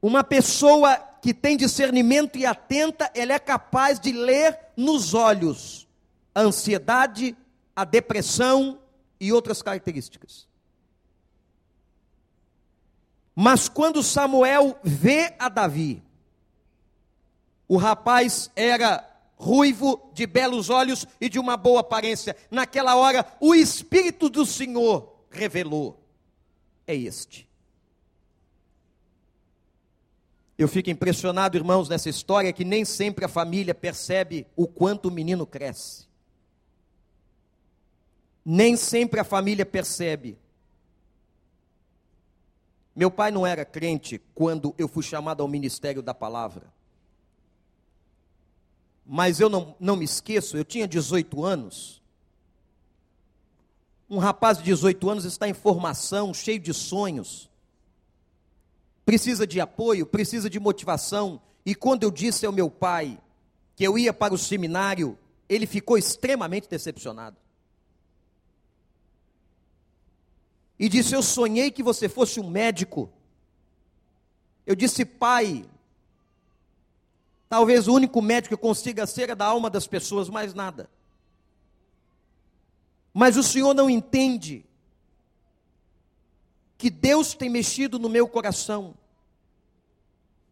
[0.01, 5.87] Uma pessoa que tem discernimento e atenta, ela é capaz de ler nos olhos
[6.33, 7.35] a ansiedade,
[7.75, 8.79] a depressão
[9.19, 10.47] e outras características.
[13.35, 16.03] Mas quando Samuel vê a Davi,
[17.67, 19.08] o rapaz era
[19.39, 22.35] ruivo, de belos olhos e de uma boa aparência.
[22.51, 26.03] Naquela hora, o Espírito do Senhor revelou:
[26.85, 27.47] é este.
[30.57, 35.11] Eu fico impressionado, irmãos, nessa história que nem sempre a família percebe o quanto o
[35.11, 36.05] menino cresce.
[38.43, 40.37] Nem sempre a família percebe.
[42.93, 46.78] Meu pai não era crente quando eu fui chamado ao ministério da palavra.
[49.11, 51.99] Mas eu não, não me esqueço, eu tinha 18 anos.
[54.07, 57.49] Um rapaz de 18 anos está em formação, cheio de sonhos.
[59.03, 61.41] Precisa de apoio, precisa de motivação.
[61.65, 63.19] E quando eu disse ao meu pai
[63.75, 65.17] que eu ia para o seminário,
[65.49, 67.35] ele ficou extremamente decepcionado.
[70.77, 73.09] E disse: Eu sonhei que você fosse um médico.
[74.67, 75.65] Eu disse, pai,
[77.49, 80.89] talvez o único médico que consiga ser é da alma das pessoas, mais nada.
[83.13, 84.63] Mas o senhor não entende
[86.77, 88.93] que Deus tem mexido no meu coração.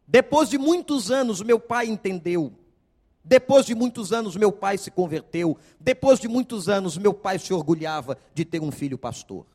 [0.05, 2.51] Depois de muitos anos, meu pai entendeu.
[3.23, 5.57] Depois de muitos anos, meu pai se converteu.
[5.79, 9.45] Depois de muitos anos, meu pai se orgulhava de ter um filho pastor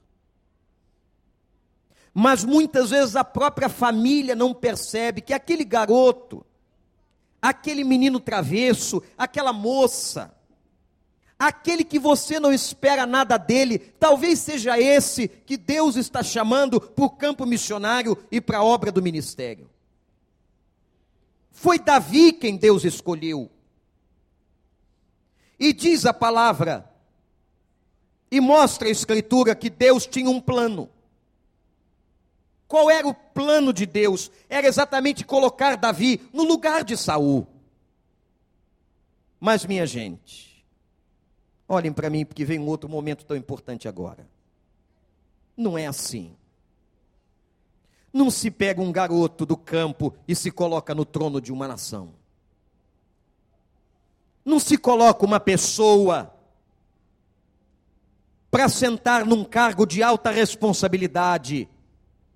[2.15, 6.45] mas muitas vezes a própria família não percebe que aquele garoto,
[7.43, 10.33] aquele menino travesso, aquela moça,
[11.37, 17.05] aquele que você não espera nada dele, talvez seja esse que Deus está chamando para
[17.05, 19.69] o campo missionário e para a obra do ministério.
[21.51, 23.51] Foi Davi quem Deus escolheu.
[25.59, 26.89] E diz a palavra,
[28.31, 30.89] e mostra a Escritura que Deus tinha um plano.
[32.73, 34.31] Qual era o plano de Deus?
[34.49, 37.47] Era exatamente colocar Davi no lugar de Saul.
[39.39, 40.65] Mas minha gente,
[41.69, 44.27] olhem para mim porque vem um outro momento tão importante agora.
[45.55, 46.35] Não é assim.
[48.11, 52.15] Não se pega um garoto do campo e se coloca no trono de uma nação.
[54.43, 56.35] Não se coloca uma pessoa
[58.51, 61.69] para sentar num cargo de alta responsabilidade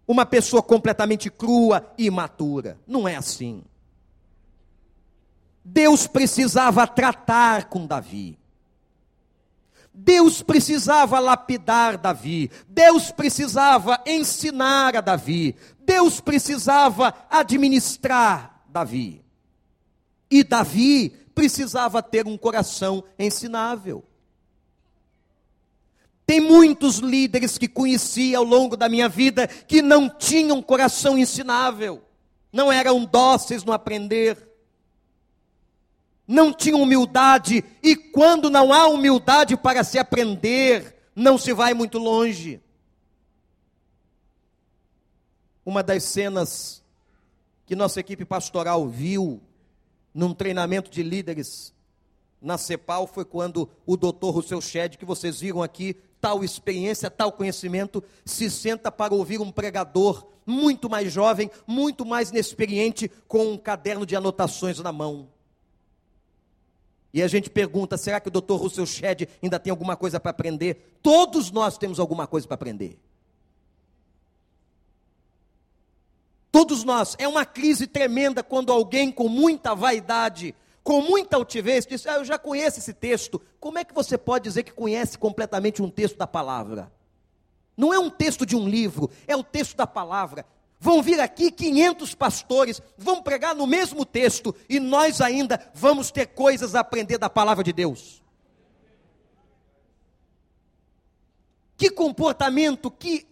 [0.06, 2.78] uma pessoa completamente crua e imatura.
[2.86, 3.62] Não é assim.
[5.64, 8.38] Deus precisava tratar com Davi.
[9.92, 12.50] Deus precisava lapidar Davi.
[12.68, 15.56] Deus precisava ensinar a Davi.
[15.80, 19.24] Deus precisava administrar Davi.
[20.30, 24.04] E Davi precisava ter um coração ensinável.
[26.26, 32.02] Tem muitos líderes que conheci ao longo da minha vida que não tinham coração ensinável,
[32.52, 34.36] não eram dóceis no aprender,
[36.26, 41.96] não tinham humildade, e quando não há humildade para se aprender, não se vai muito
[41.96, 42.60] longe.
[45.64, 46.82] Uma das cenas
[47.64, 49.40] que nossa equipe pastoral viu
[50.12, 51.72] num treinamento de líderes
[52.40, 57.32] na CEPAL foi quando o doutor Rousseau Shedd, que vocês viram aqui, tal experiência, tal
[57.32, 63.58] conhecimento, se senta para ouvir um pregador muito mais jovem, muito mais inexperiente, com um
[63.58, 65.28] caderno de anotações na mão.
[67.12, 68.54] E a gente pergunta: será que o Dr.
[68.54, 70.98] Russell Shedd ainda tem alguma coisa para aprender?
[71.02, 72.98] Todos nós temos alguma coisa para aprender.
[76.52, 77.16] Todos nós.
[77.18, 80.54] É uma crise tremenda quando alguém com muita vaidade
[80.86, 83.42] com muita altivez, disse: Ah, eu já conheço esse texto.
[83.58, 86.92] Como é que você pode dizer que conhece completamente um texto da palavra?
[87.76, 90.46] Não é um texto de um livro, é o texto da palavra.
[90.78, 96.26] Vão vir aqui 500 pastores, vão pregar no mesmo texto, e nós ainda vamos ter
[96.26, 98.22] coisas a aprender da palavra de Deus.
[101.76, 103.26] Que comportamento, que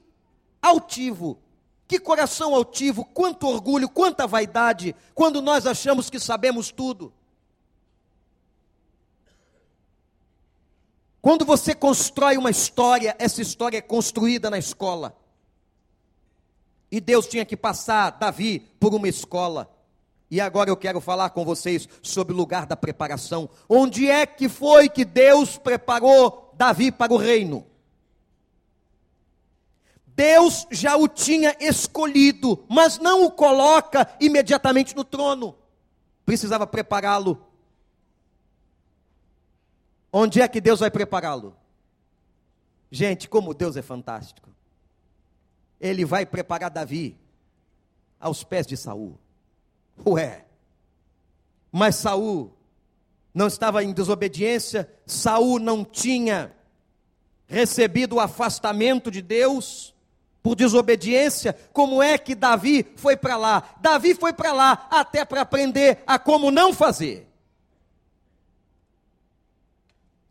[0.60, 1.38] altivo,
[1.86, 7.12] que coração altivo, quanto orgulho, quanta vaidade, quando nós achamos que sabemos tudo.
[11.24, 15.16] Quando você constrói uma história, essa história é construída na escola.
[16.90, 19.74] E Deus tinha que passar Davi por uma escola.
[20.30, 23.48] E agora eu quero falar com vocês sobre o lugar da preparação.
[23.66, 27.66] Onde é que foi que Deus preparou Davi para o reino?
[30.06, 35.56] Deus já o tinha escolhido, mas não o coloca imediatamente no trono.
[36.26, 37.53] Precisava prepará-lo
[40.16, 41.56] Onde é que Deus vai prepará-lo?
[42.88, 44.48] Gente, como Deus é fantástico.
[45.80, 47.18] Ele vai preparar Davi
[48.20, 49.18] aos pés de Saul.
[50.06, 50.44] Ué.
[51.72, 52.56] Mas Saul
[53.34, 56.54] não estava em desobediência, Saul não tinha
[57.48, 59.92] recebido o afastamento de Deus
[60.40, 61.58] por desobediência.
[61.72, 63.74] Como é que Davi foi para lá?
[63.80, 67.33] Davi foi para lá até para aprender a como não fazer.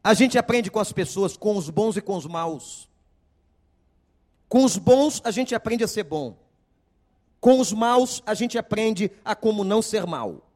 [0.03, 2.89] A gente aprende com as pessoas, com os bons e com os maus.
[4.49, 6.37] Com os bons, a gente aprende a ser bom.
[7.39, 10.47] Com os maus, a gente aprende a como não ser mal.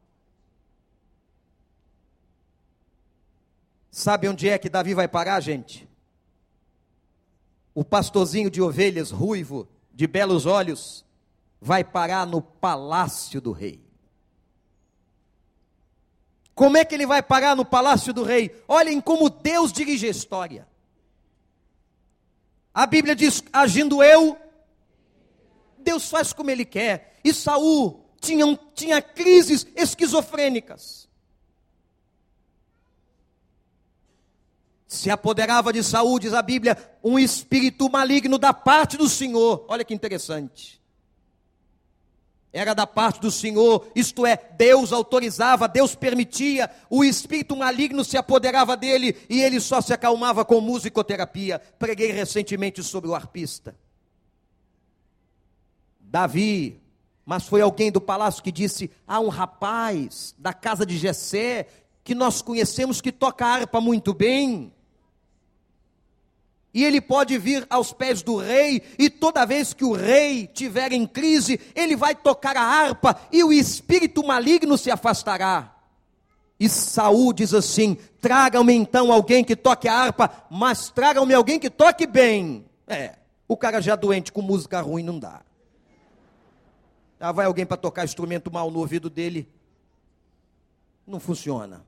[3.90, 5.88] Sabe onde é que Davi vai parar, gente?
[7.74, 11.04] O pastorzinho de ovelhas ruivo, de belos olhos,
[11.60, 13.87] vai parar no palácio do rei.
[16.58, 18.52] Como é que ele vai parar no palácio do rei?
[18.66, 20.66] Olhem como Deus dirige a história.
[22.74, 24.36] A Bíblia diz: agindo eu,
[25.78, 27.20] Deus faz como ele quer.
[27.22, 31.08] E Saul tinha, tinha crises esquizofrênicas.
[34.88, 39.64] Se apoderava de Saul, diz a Bíblia, um espírito maligno da parte do Senhor.
[39.68, 40.77] Olha que interessante.
[42.52, 48.16] Era da parte do Senhor, isto é, Deus autorizava, Deus permitia, o espírito maligno se
[48.16, 51.60] apoderava dele e ele só se acalmava com musicoterapia.
[51.78, 53.76] Preguei recentemente sobre o arpista.
[56.00, 56.80] Davi,
[57.24, 61.66] mas foi alguém do palácio que disse: há um rapaz da casa de Jessé
[62.02, 64.72] que nós conhecemos que toca harpa muito bem.
[66.78, 70.92] E ele pode vir aos pés do rei, e toda vez que o rei tiver
[70.92, 75.74] em crise, ele vai tocar a harpa e o espírito maligno se afastará.
[76.60, 81.68] E Saul diz assim: tragam-me então alguém que toque a harpa, mas tragam-me alguém que
[81.68, 82.64] toque bem.
[82.86, 83.16] É,
[83.48, 85.40] o cara já doente com música ruim não dá.
[87.18, 89.48] Ah, vai alguém para tocar instrumento mal no ouvido dele.
[91.04, 91.84] Não funciona.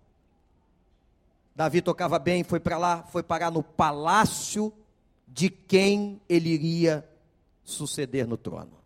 [1.55, 4.73] Davi tocava bem, foi para lá, foi parar no palácio
[5.27, 7.09] de quem ele iria
[7.63, 8.79] suceder no trono.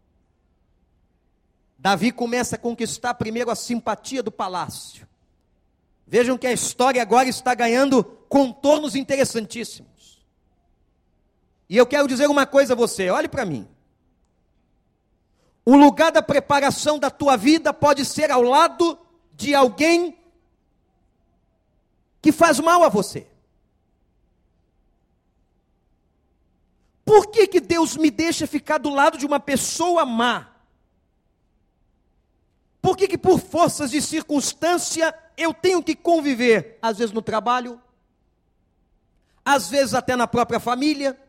[1.79, 5.07] Davi começa a conquistar primeiro a simpatia do palácio.
[6.07, 10.25] Vejam que a história agora está ganhando contornos interessantíssimos.
[11.69, 13.69] E eu quero dizer uma coisa a você, olhe para mim.
[15.65, 18.99] O lugar da preparação da tua vida pode ser ao lado
[19.33, 20.19] de alguém
[22.25, 23.27] que faz mal a você.
[27.05, 30.49] Por que, que Deus me deixa ficar do lado de uma pessoa má?
[32.81, 37.79] Por que, que por forças de circunstância eu tenho que conviver, às vezes no trabalho,
[39.45, 41.20] às vezes até na própria família?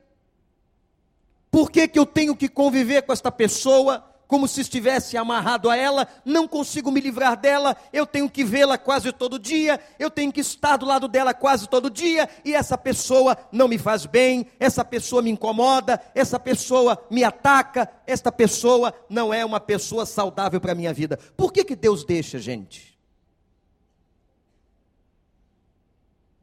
[1.52, 4.15] Por que, que eu tenho que conviver com esta pessoa?
[4.28, 8.78] Como se estivesse amarrado a ela, não consigo me livrar dela, eu tenho que vê-la
[8.78, 12.78] quase todo dia, eu tenho que estar do lado dela quase todo dia, e essa
[12.78, 18.94] pessoa não me faz bem, essa pessoa me incomoda, essa pessoa me ataca, esta pessoa
[19.10, 21.18] não é uma pessoa saudável para a minha vida.
[21.38, 22.96] Por que, que Deus deixa, gente?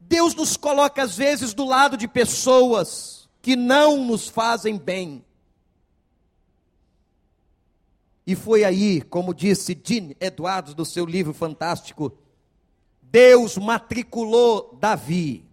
[0.00, 5.24] Deus nos coloca às vezes do lado de pessoas que não nos fazem bem
[8.26, 12.16] e foi aí, como disse Jean Edwards no seu livro fantástico,
[13.02, 15.44] Deus matriculou Davi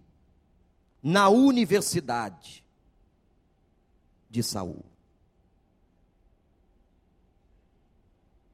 [1.02, 2.64] na universidade
[4.30, 4.84] de Saul.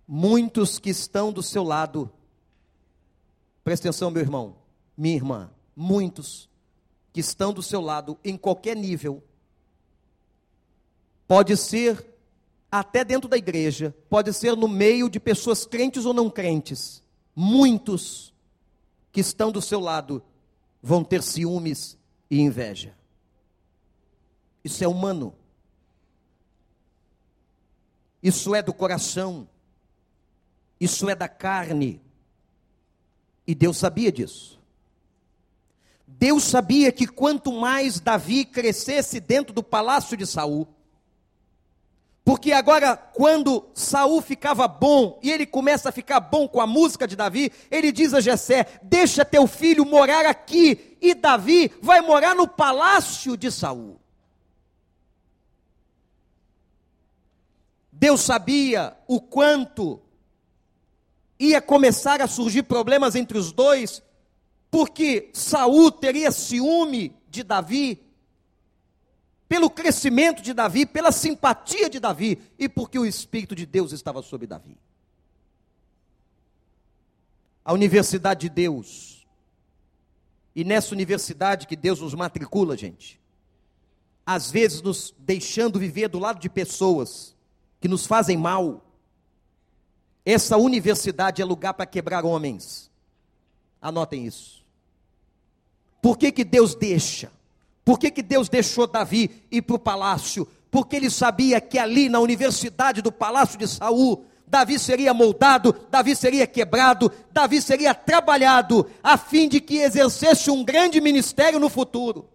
[0.09, 2.11] Muitos que estão do seu lado,
[3.63, 4.57] presta atenção, meu irmão,
[4.97, 6.49] minha irmã, muitos
[7.13, 9.23] que estão do seu lado em qualquer nível,
[11.27, 12.16] pode ser
[12.79, 17.03] até dentro da igreja, pode ser no meio de pessoas crentes ou não crentes,
[17.35, 18.35] muitos
[19.13, 20.23] que estão do seu lado
[20.83, 21.99] vão ter ciúmes
[22.31, 22.95] e inveja.
[24.65, 25.35] Isso é humano.
[28.23, 29.49] Isso é do coração.
[30.81, 32.01] Isso é da carne.
[33.47, 34.61] E Deus sabia disso.
[36.07, 40.67] Deus sabia que quanto mais Davi crescesse dentro do palácio de Saul,
[42.27, 47.07] porque agora, quando Saul ficava bom e ele começa a ficar bom com a música
[47.07, 52.35] de Davi, ele diz a Jessé: Deixa teu filho morar aqui, e Davi vai morar
[52.35, 54.01] no palácio de Saul.
[57.93, 60.03] Deus sabia o quanto
[61.39, 64.03] ia começar a surgir problemas entre os dois,
[64.69, 68.05] porque Saul teria ciúme de Davi,
[69.49, 74.23] pelo crescimento de Davi, pela simpatia de Davi e porque o Espírito de Deus estava
[74.23, 74.77] sobre Davi.
[77.65, 79.27] A universidade de Deus,
[80.55, 83.21] e nessa universidade que Deus nos matricula, gente,
[84.25, 87.37] às vezes nos deixando viver do lado de pessoas
[87.81, 88.85] que nos fazem mal,
[90.25, 92.91] essa universidade é lugar para quebrar homens.
[93.81, 94.65] Anotem isso.
[96.03, 97.31] Por que, que Deus deixa?
[97.87, 100.45] Por que, que Deus deixou Davi ir para o palácio?
[100.73, 106.17] Porque ele sabia que ali na universidade do palácio de Saul, Davi seria moldado, Davi
[106.17, 112.29] seria quebrado, Davi seria trabalhado, a fim de que exercesse um grande ministério no futuro.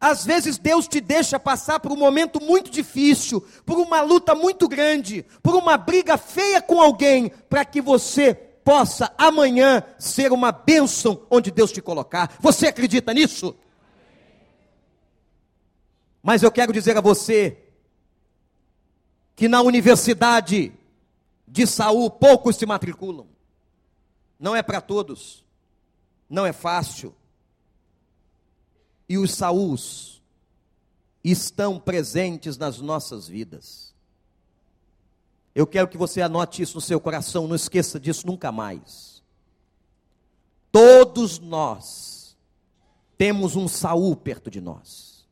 [0.00, 4.66] Às vezes Deus te deixa passar por um momento muito difícil, por uma luta muito
[4.66, 11.26] grande, por uma briga feia com alguém, para que você possa amanhã ser uma bênção
[11.30, 12.36] onde Deus te colocar.
[12.40, 13.56] Você acredita nisso?
[16.22, 17.58] Mas eu quero dizer a você
[19.34, 20.72] que na universidade
[21.46, 23.26] de Saul poucos se matriculam.
[24.38, 25.44] Não é para todos.
[26.28, 27.14] Não é fácil.
[29.08, 30.22] E os Saús
[31.22, 33.91] estão presentes nas nossas vidas.
[35.54, 39.22] Eu quero que você anote isso no seu coração, não esqueça disso nunca mais.
[40.70, 42.36] Todos nós
[43.18, 45.26] temos um Saul perto de nós.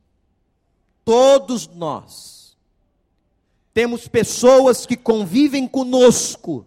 [1.05, 2.57] Todos nós
[3.73, 6.67] temos pessoas que convivem conosco,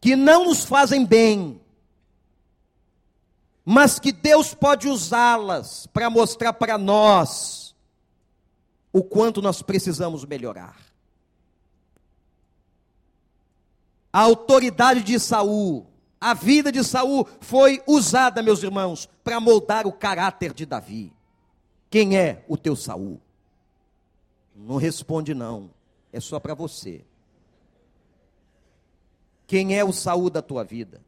[0.00, 1.60] que não nos fazem bem,
[3.64, 7.74] mas que Deus pode usá-las para mostrar para nós
[8.92, 10.85] o quanto nós precisamos melhorar.
[14.16, 15.86] A autoridade de Saul,
[16.18, 21.12] a vida de Saul foi usada, meus irmãos, para moldar o caráter de Davi.
[21.90, 23.20] Quem é o teu Saul?
[24.54, 25.70] Não responde não,
[26.10, 27.04] é só para você.
[29.46, 31.02] Quem é o Saul da tua vida?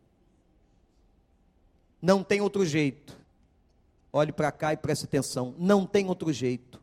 [2.02, 3.16] Não tem outro jeito.
[4.12, 5.54] Olhe para cá e preste atenção.
[5.56, 6.78] Não tem outro jeito.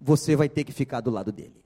[0.00, 1.63] Você vai ter que ficar do lado dele.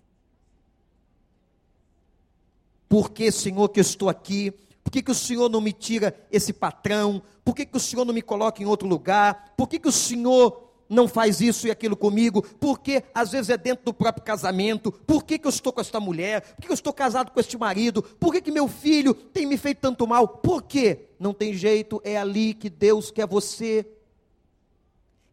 [2.89, 4.53] Por que, Senhor, que eu estou aqui?
[4.82, 7.22] Por que, que o Senhor não me tira esse patrão?
[7.45, 9.53] Por que, que o Senhor não me coloca em outro lugar?
[9.57, 12.43] Por que, que o Senhor não faz isso e aquilo comigo?
[12.59, 14.91] Porque às vezes é dentro do próprio casamento.
[14.91, 16.41] Por que, que eu estou com esta mulher?
[16.41, 18.03] Por que, que eu estou casado com este marido?
[18.03, 20.26] Por que, que meu filho tem me feito tanto mal?
[20.26, 21.11] Por quê?
[21.18, 23.86] Não tem jeito, é ali que Deus quer você.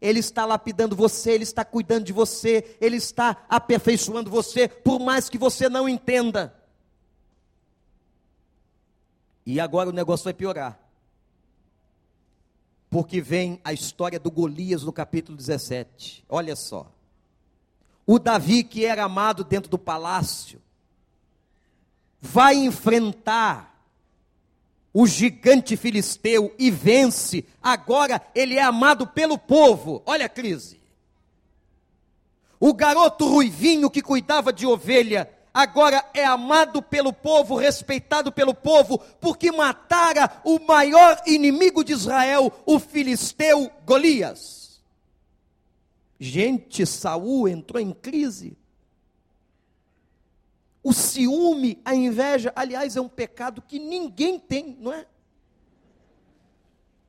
[0.00, 5.30] Ele está lapidando você, Ele está cuidando de você, Ele está aperfeiçoando você, por mais
[5.30, 6.54] que você não entenda.
[9.46, 10.86] E agora o negócio vai piorar
[12.96, 16.24] porque vem a história do Golias no capítulo 17.
[16.28, 16.90] Olha só.
[18.06, 20.62] O Davi, que era amado dentro do palácio,
[22.20, 23.74] vai enfrentar
[24.94, 27.44] o gigante filisteu e vence.
[27.62, 30.02] Agora ele é amado pelo povo.
[30.06, 30.80] Olha a crise.
[32.58, 38.98] O garoto ruivinho que cuidava de ovelha agora é amado pelo povo, respeitado pelo povo,
[39.18, 44.82] porque matara o maior inimigo de Israel, o filisteu Golias.
[46.20, 48.54] Gente, Saul entrou em crise.
[50.82, 55.06] O ciúme, a inveja, aliás, é um pecado que ninguém tem, não é?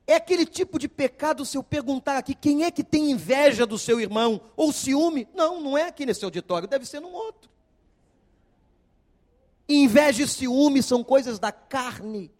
[0.07, 3.77] É aquele tipo de pecado, se eu perguntar aqui, quem é que tem inveja do
[3.77, 4.39] seu irmão?
[4.55, 5.27] Ou ciúme?
[5.35, 7.56] Não, não é aqui nesse auditório, deve ser num outro.
[9.67, 12.31] Inveja e ciúme são coisas da carne.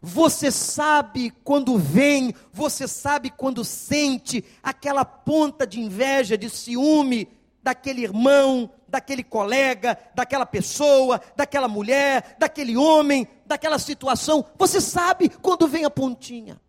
[0.00, 7.28] Você sabe quando vem, você sabe quando sente aquela ponta de inveja, de ciúme
[7.62, 14.44] daquele irmão, daquele colega, daquela pessoa, daquela mulher, daquele homem, daquela situação.
[14.58, 16.60] Você sabe quando vem a pontinha.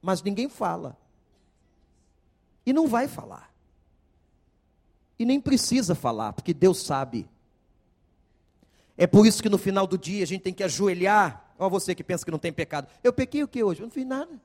[0.00, 0.96] Mas ninguém fala.
[2.64, 3.52] E não vai falar.
[5.18, 7.28] E nem precisa falar, porque Deus sabe.
[8.96, 11.54] É por isso que no final do dia a gente tem que ajoelhar.
[11.58, 12.88] Olha você que pensa que não tem pecado.
[13.02, 13.80] Eu pequei o que hoje?
[13.80, 14.40] Eu não fiz nada.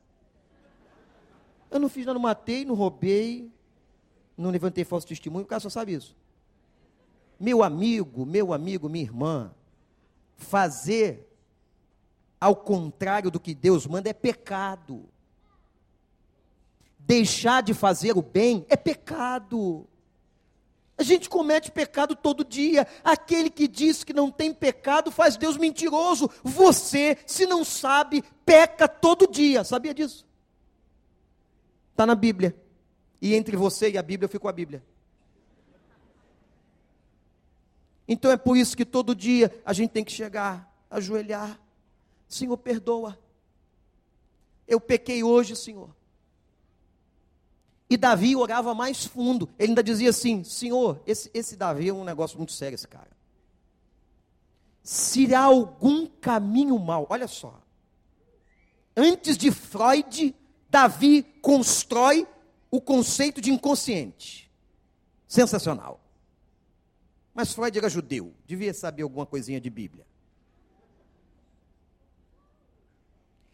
[1.69, 3.51] Eu não fiz nada, não matei, não roubei,
[4.37, 5.43] não levantei falso testemunho.
[5.43, 6.15] O cara só sabe isso.
[7.39, 9.51] Meu amigo, meu amigo, minha irmã,
[10.35, 11.27] fazer
[12.39, 15.05] ao contrário do que Deus manda é pecado.
[16.99, 19.87] Deixar de fazer o bem é pecado.
[20.97, 22.87] A gente comete pecado todo dia.
[23.03, 26.29] Aquele que diz que não tem pecado faz Deus mentiroso.
[26.43, 29.63] Você, se não sabe, peca todo dia.
[29.63, 30.25] Sabia disso?
[31.91, 32.55] Está na Bíblia.
[33.21, 34.83] E entre você e a Bíblia, eu fico com a Bíblia.
[38.07, 41.59] Então é por isso que todo dia a gente tem que chegar, ajoelhar.
[42.27, 43.19] Senhor, perdoa.
[44.67, 45.95] Eu pequei hoje, Senhor.
[47.89, 49.49] E Davi orava mais fundo.
[49.57, 53.15] Ele ainda dizia assim: Senhor, esse, esse Davi é um negócio muito sério, esse cara.
[54.83, 57.61] Se há algum caminho mal, olha só.
[58.95, 60.33] Antes de Freud,
[60.69, 62.27] Davi constrói
[62.71, 64.51] o conceito de inconsciente.
[65.27, 65.99] Sensacional.
[67.33, 70.06] Mas Freud era judeu, devia saber alguma coisinha de Bíblia.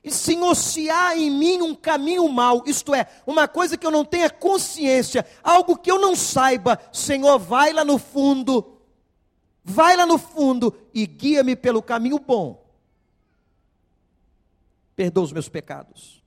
[0.03, 3.91] E Senhor, se há em mim um caminho mau, isto é, uma coisa que eu
[3.91, 8.79] não tenha consciência, algo que eu não saiba, Senhor, vai lá no fundo,
[9.63, 12.61] vai lá no fundo e guia-me pelo caminho bom.
[14.93, 16.21] Perdoa os meus pecados.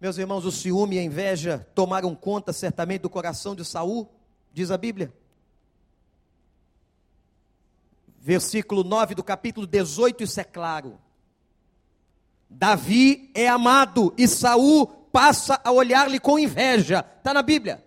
[0.00, 4.08] Meus irmãos, o ciúme e a inveja tomaram conta certamente do coração de Saul,
[4.52, 5.12] diz a Bíblia.
[8.28, 11.00] Versículo 9 do capítulo 18, isso é claro.
[12.50, 17.02] Davi é amado e Saul passa a olhar-lhe com inveja.
[17.16, 17.82] Está na Bíblia.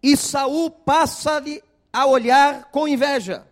[0.00, 1.60] E Saul passa-lhe
[1.92, 3.44] a olhar com inveja.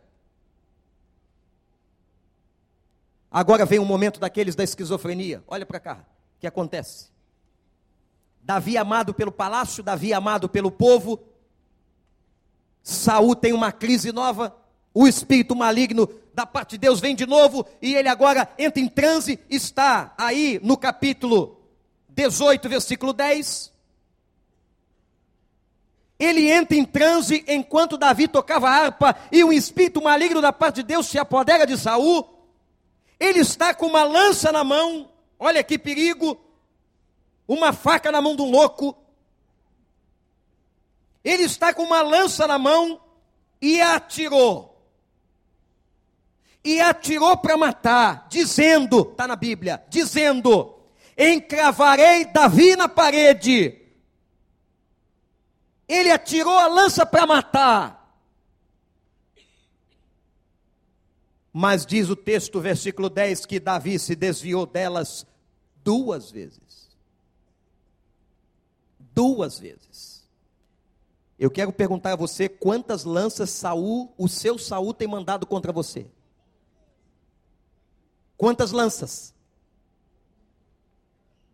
[3.29, 5.43] Agora vem um momento daqueles da esquizofrenia.
[5.49, 6.07] Olha para cá
[6.39, 7.09] que acontece?
[8.41, 11.34] Davi amado pelo palácio, Davi amado pelo povo.
[12.85, 14.57] Saul tem uma crise nova,
[14.95, 18.87] o espírito maligno da parte de Deus vem de novo e ele agora entra em
[18.87, 21.61] transe, está aí no capítulo
[22.11, 23.73] 18, versículo 10.
[26.17, 30.85] Ele entra em transe enquanto Davi tocava harpa e um espírito maligno da parte de
[30.85, 32.29] Deus se apodera de Saul.
[33.19, 35.09] Ele está com uma lança na mão,
[35.39, 36.41] Olha que perigo!
[37.47, 38.97] Uma faca na mão de um louco.
[41.25, 43.01] Ele está com uma lança na mão
[43.61, 44.71] e atirou.
[46.63, 50.79] E atirou para matar, dizendo, está na Bíblia, dizendo:
[51.17, 53.81] encravarei Davi na parede.
[55.89, 58.05] Ele atirou a lança para matar.
[61.53, 65.25] Mas diz o texto, versículo 10, que Davi se desviou delas
[65.85, 66.91] duas vezes.
[68.99, 70.14] Duas vezes.
[71.39, 76.07] Eu quero perguntar a você quantas lanças Saul, o seu Saul tem mandado contra você?
[78.37, 79.35] Quantas lanças?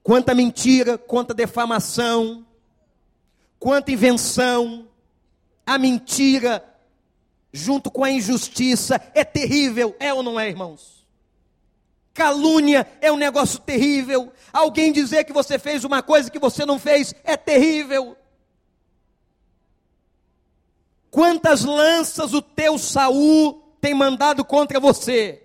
[0.03, 2.47] Quanta mentira, quanta defamação,
[3.59, 4.89] quanta invenção,
[5.65, 6.65] a mentira
[7.53, 11.07] junto com a injustiça é terrível, é ou não é, irmãos?
[12.13, 14.33] Calúnia é um negócio terrível.
[14.53, 18.17] Alguém dizer que você fez uma coisa que você não fez é terrível.
[21.11, 25.43] Quantas lanças o teu Saul tem mandado contra você?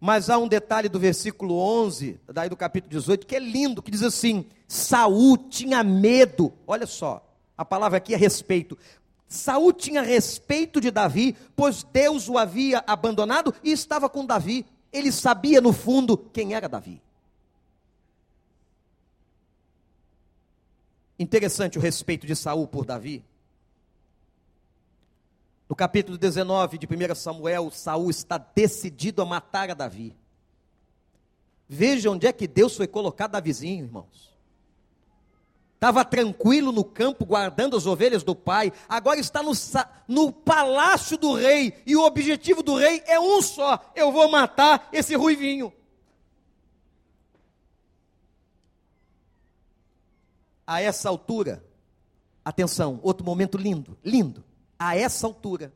[0.00, 3.90] Mas há um detalhe do versículo 11, daí do capítulo 18, que é lindo, que
[3.90, 6.52] diz assim: Saul tinha medo.
[6.66, 7.24] Olha só.
[7.56, 8.78] A palavra aqui é respeito.
[9.26, 14.64] Saul tinha respeito de Davi, pois Deus o havia abandonado e estava com Davi.
[14.92, 17.02] Ele sabia no fundo quem era Davi.
[21.18, 23.24] Interessante o respeito de Saul por Davi.
[25.68, 30.16] No capítulo 19 de 1 Samuel, Saul está decidido a matar a Davi.
[31.68, 34.28] Veja onde é que Deus foi colocar Davizinho, irmãos
[35.78, 39.52] estava tranquilo no campo guardando as ovelhas do pai, agora está no,
[40.08, 44.88] no palácio do rei, e o objetivo do rei é um só: eu vou matar
[44.92, 45.72] esse ruivinho.
[50.70, 51.64] A essa altura,
[52.44, 54.44] atenção, outro momento lindo, lindo.
[54.78, 55.72] A essa altura,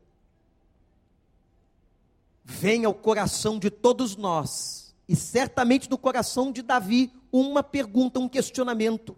[2.45, 8.29] vem ao coração de todos nós, e certamente no coração de Davi, uma pergunta, um
[8.29, 9.17] questionamento.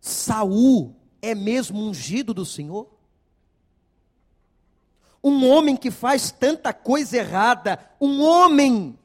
[0.00, 2.88] Saul é mesmo ungido do Senhor?
[5.22, 8.98] Um homem que faz tanta coisa errada, um homem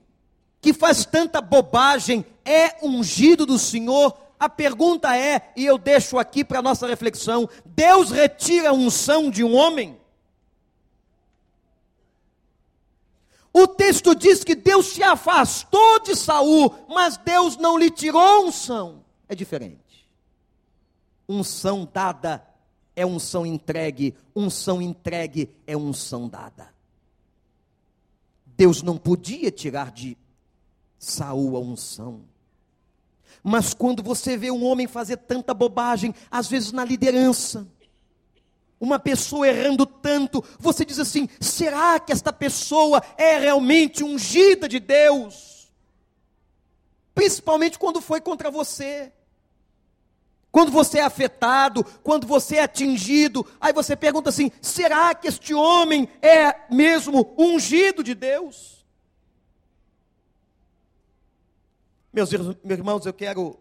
[0.61, 4.22] que faz tanta bobagem, é ungido do Senhor?
[4.43, 9.41] A pergunta é, e eu deixo aqui para nossa reflexão: Deus retira a unção de
[9.41, 9.97] um homem?
[13.53, 19.05] O texto diz que Deus se afastou de Saul, mas Deus não lhe tirou unção.
[19.29, 20.09] É diferente.
[21.29, 22.45] Unção dada
[22.97, 26.67] é unção entregue, unção entregue é unção dada.
[28.45, 30.17] Deus não podia tirar de
[30.99, 32.32] Saul a unção.
[33.43, 37.67] Mas quando você vê um homem fazer tanta bobagem, às vezes na liderança,
[38.79, 44.79] uma pessoa errando tanto, você diz assim: será que esta pessoa é realmente ungida de
[44.79, 45.71] Deus?
[47.13, 49.11] Principalmente quando foi contra você.
[50.51, 55.53] Quando você é afetado, quando você é atingido, aí você pergunta assim: será que este
[55.53, 58.72] homem é mesmo ungido de Deus?
[62.13, 63.57] Meus, irmãos, eu quero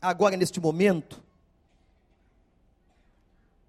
[0.00, 1.20] agora neste momento,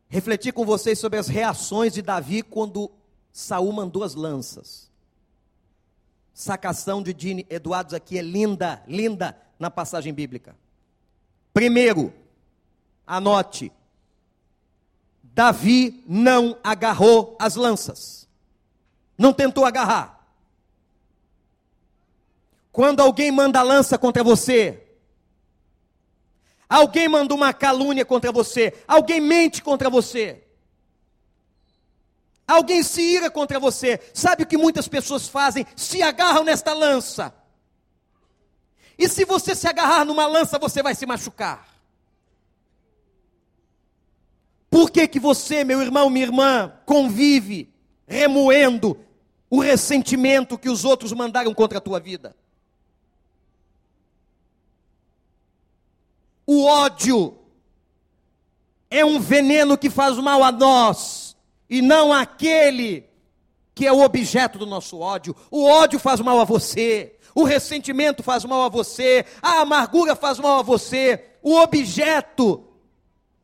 [0.07, 2.91] refletir com vocês sobre as reações de Davi quando
[3.31, 4.91] Saul mandou as lanças.
[6.31, 10.55] Sacação de Dini Eduardo aqui é linda, linda na passagem bíblica.
[11.51, 12.13] Primeiro,
[13.05, 13.71] anote,
[15.23, 18.29] Davi não agarrou as lanças,
[19.17, 20.12] não tentou agarrar.
[22.73, 24.81] Quando alguém manda lança contra você,
[26.67, 30.43] alguém manda uma calúnia contra você, alguém mente contra você,
[32.47, 35.67] alguém se ira contra você, sabe o que muitas pessoas fazem?
[35.75, 37.31] Se agarram nesta lança.
[38.97, 41.71] E se você se agarrar numa lança, você vai se machucar.
[44.67, 47.71] Por que, que você, meu irmão, minha irmã, convive
[48.07, 48.99] remoendo
[49.47, 52.35] o ressentimento que os outros mandaram contra a tua vida?
[56.45, 57.37] O ódio
[58.89, 61.35] é um veneno que faz mal a nós
[61.69, 63.09] e não aquele
[63.73, 65.35] que é o objeto do nosso ódio.
[65.49, 70.37] O ódio faz mal a você, o ressentimento faz mal a você, a amargura faz
[70.39, 72.63] mal a você, o objeto,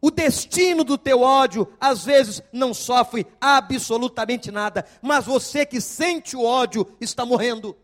[0.02, 6.36] o destino do teu ódio, às vezes não sofre absolutamente nada, mas você que sente
[6.36, 7.76] o ódio está morrendo,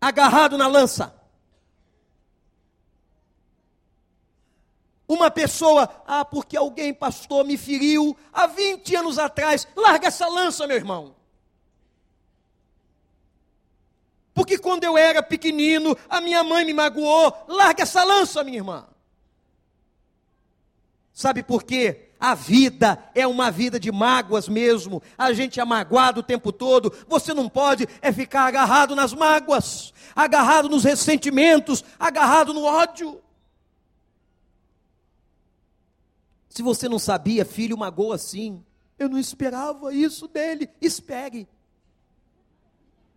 [0.00, 1.14] agarrado na lança.
[5.06, 10.66] Uma pessoa, ah, porque alguém, pastor, me feriu há 20 anos atrás, larga essa lança,
[10.66, 11.14] meu irmão.
[14.32, 18.86] Porque quando eu era pequenino, a minha mãe me magoou, larga essa lança, minha irmã.
[21.12, 22.08] Sabe por quê?
[22.18, 25.00] A vida é uma vida de mágoas mesmo.
[25.16, 26.92] A gente é magoado o tempo todo.
[27.06, 33.20] Você não pode é ficar agarrado nas mágoas, agarrado nos ressentimentos, agarrado no ódio.
[36.54, 38.64] Se você não sabia, filho magoa sim.
[38.96, 40.70] Eu não esperava isso dele.
[40.80, 41.48] Espere.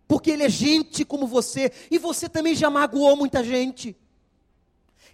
[0.08, 1.70] Porque ele é gente como você.
[1.88, 3.96] E você também já magoou muita gente.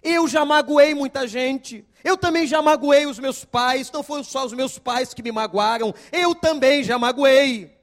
[0.01, 1.85] Eu já magoei muita gente.
[2.03, 3.91] Eu também já magoei os meus pais.
[3.91, 5.93] Não foram só os meus pais que me magoaram.
[6.11, 7.74] Eu também já magoei.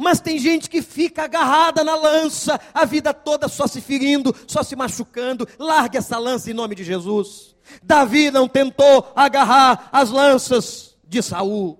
[0.00, 4.62] Mas tem gente que fica agarrada na lança, a vida toda só se ferindo, só
[4.62, 5.46] se machucando.
[5.58, 7.54] Largue essa lança em nome de Jesus.
[7.82, 11.78] Davi não tentou agarrar as lanças de Saul.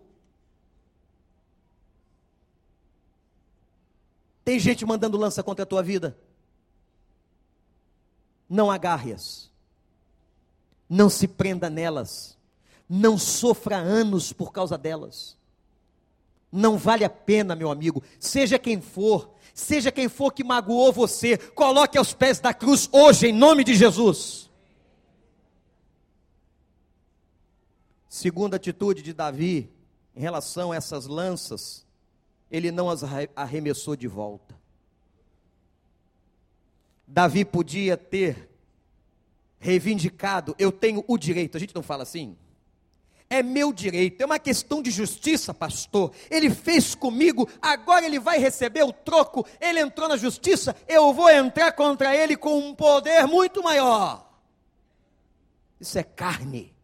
[4.44, 6.14] Tem gente mandando lança contra a tua vida.
[8.46, 9.50] Não agarre-as.
[10.86, 12.36] Não se prenda nelas.
[12.86, 15.39] Não sofra anos por causa delas.
[16.50, 18.02] Não vale a pena, meu amigo.
[18.18, 23.28] Seja quem for, seja quem for que magoou você, coloque aos pés da cruz hoje,
[23.28, 24.50] em nome de Jesus.
[28.08, 29.70] Segunda atitude de Davi
[30.16, 31.86] em relação a essas lanças,
[32.50, 33.02] ele não as
[33.36, 34.58] arremessou de volta.
[37.06, 38.50] Davi podia ter
[39.58, 42.36] reivindicado, eu tenho o direito, a gente não fala assim?
[43.32, 46.12] É meu direito, é uma questão de justiça, pastor.
[46.28, 49.46] Ele fez comigo, agora ele vai receber o troco.
[49.60, 54.28] Ele entrou na justiça, eu vou entrar contra ele com um poder muito maior.
[55.80, 56.74] Isso é carne.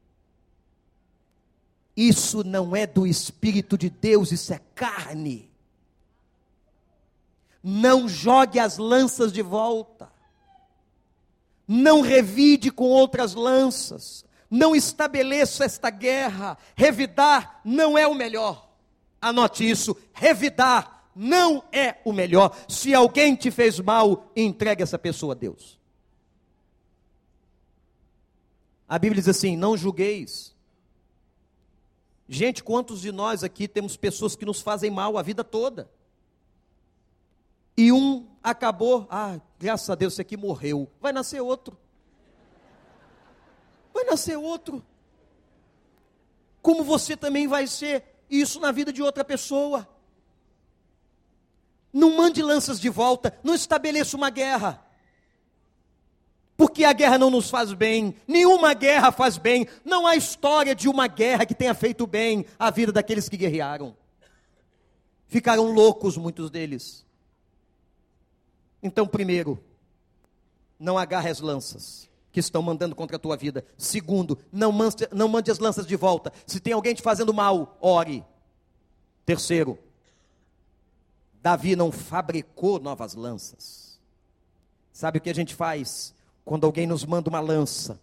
[1.97, 5.51] Isso não é do Espírito de Deus, isso é carne.
[7.61, 10.13] Não jogue as lanças de volta.
[11.67, 14.26] Não revide com outras lanças.
[14.51, 16.57] Não estabeleça esta guerra.
[16.75, 18.71] Revidar não é o melhor.
[19.21, 19.97] Anote isso.
[20.13, 22.57] Revidar não é o melhor.
[22.69, 25.79] Se alguém te fez mal, entregue essa pessoa a Deus.
[28.89, 30.57] A Bíblia diz assim: não julgueis
[32.29, 35.89] Gente, quantos de nós aqui temos pessoas que nos fazem mal a vida toda?
[37.77, 40.91] E um acabou, ah, graças a Deus, esse aqui morreu.
[41.01, 41.79] Vai nascer outro.
[43.97, 44.85] Vai nascer outro.
[46.61, 49.89] Como você também vai ser isso na vida de outra pessoa.
[51.91, 54.83] Não mande lanças de volta, não estabeleça uma guerra
[56.59, 60.89] porque a guerra não nos faz bem, nenhuma guerra faz bem, não há história de
[60.89, 63.95] uma guerra que tenha feito bem à vida daqueles que guerrearam.
[65.27, 67.05] Ficaram loucos muitos deles.
[68.83, 69.63] Então, primeiro,
[70.79, 73.65] não agarre as lanças que estão mandando contra a tua vida.
[73.79, 76.31] Segundo, não mande, não mande as lanças de volta.
[76.47, 78.23] Se tem alguém te fazendo mal, ore.
[79.25, 79.79] Terceiro,
[81.43, 83.99] Davi não fabricou novas lanças.
[84.93, 86.15] Sabe o que a gente faz?
[86.47, 88.01] quando alguém nos manda uma lança,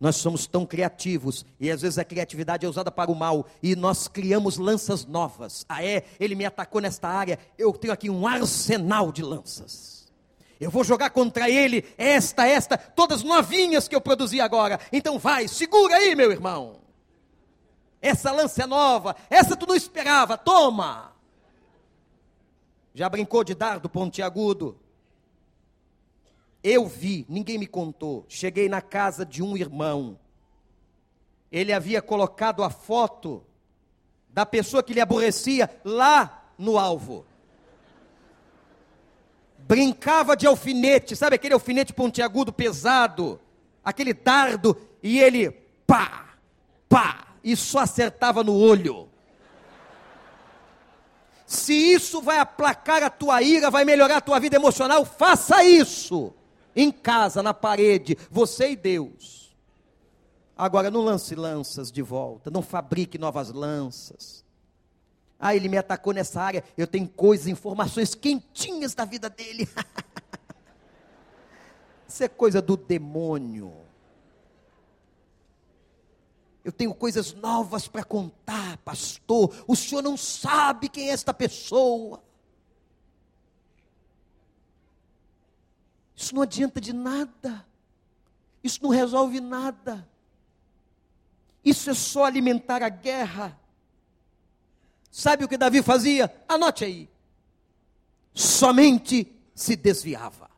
[0.00, 3.76] nós somos tão criativos e às vezes a criatividade é usada para o mal e
[3.76, 5.66] nós criamos lanças novas.
[5.68, 6.04] Ah, é?
[6.18, 9.95] Ele me atacou nesta área, eu tenho aqui um arsenal de lanças.
[10.58, 14.80] Eu vou jogar contra ele esta, esta, todas novinhas que eu produzi agora.
[14.92, 16.80] Então vai, segura aí, meu irmão.
[18.00, 21.12] Essa lança é nova, essa tu não esperava, toma.
[22.94, 24.78] Já brincou de dardo pontiagudo?
[26.62, 28.24] Eu vi, ninguém me contou.
[28.28, 30.18] Cheguei na casa de um irmão.
[31.52, 33.44] Ele havia colocado a foto
[34.28, 37.26] da pessoa que lhe aborrecia lá no alvo.
[39.66, 43.40] Brincava de alfinete, sabe aquele alfinete pontiagudo pesado,
[43.84, 45.50] aquele dardo, e ele
[45.84, 46.36] pá,
[46.88, 49.08] pá, e só acertava no olho.
[51.44, 56.32] Se isso vai aplacar a tua ira, vai melhorar a tua vida emocional, faça isso
[56.74, 59.56] em casa, na parede, você e Deus.
[60.56, 64.45] Agora, não lance lanças de volta, não fabrique novas lanças.
[65.38, 69.68] Ah, ele me atacou nessa área, eu tenho coisas, informações quentinhas da vida dele.
[72.08, 73.72] Isso é coisa do demônio.
[76.64, 79.54] Eu tenho coisas novas para contar, pastor.
[79.68, 82.22] O senhor não sabe quem é esta pessoa.
[86.16, 87.64] Isso não adianta de nada.
[88.64, 90.08] Isso não resolve nada.
[91.62, 93.60] Isso é só alimentar a guerra.
[95.16, 96.30] Sabe o que Davi fazia?
[96.46, 97.08] Anote aí.
[98.34, 100.50] Somente se desviava.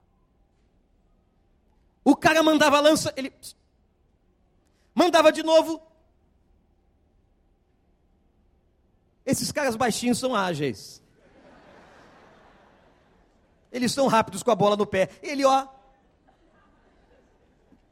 [2.02, 3.32] O cara mandava lança, ele
[4.92, 5.80] mandava de novo.
[9.24, 11.00] Esses caras baixinhos são ágeis.
[13.70, 15.08] Eles são rápidos com a bola no pé.
[15.22, 15.68] Ele, ó,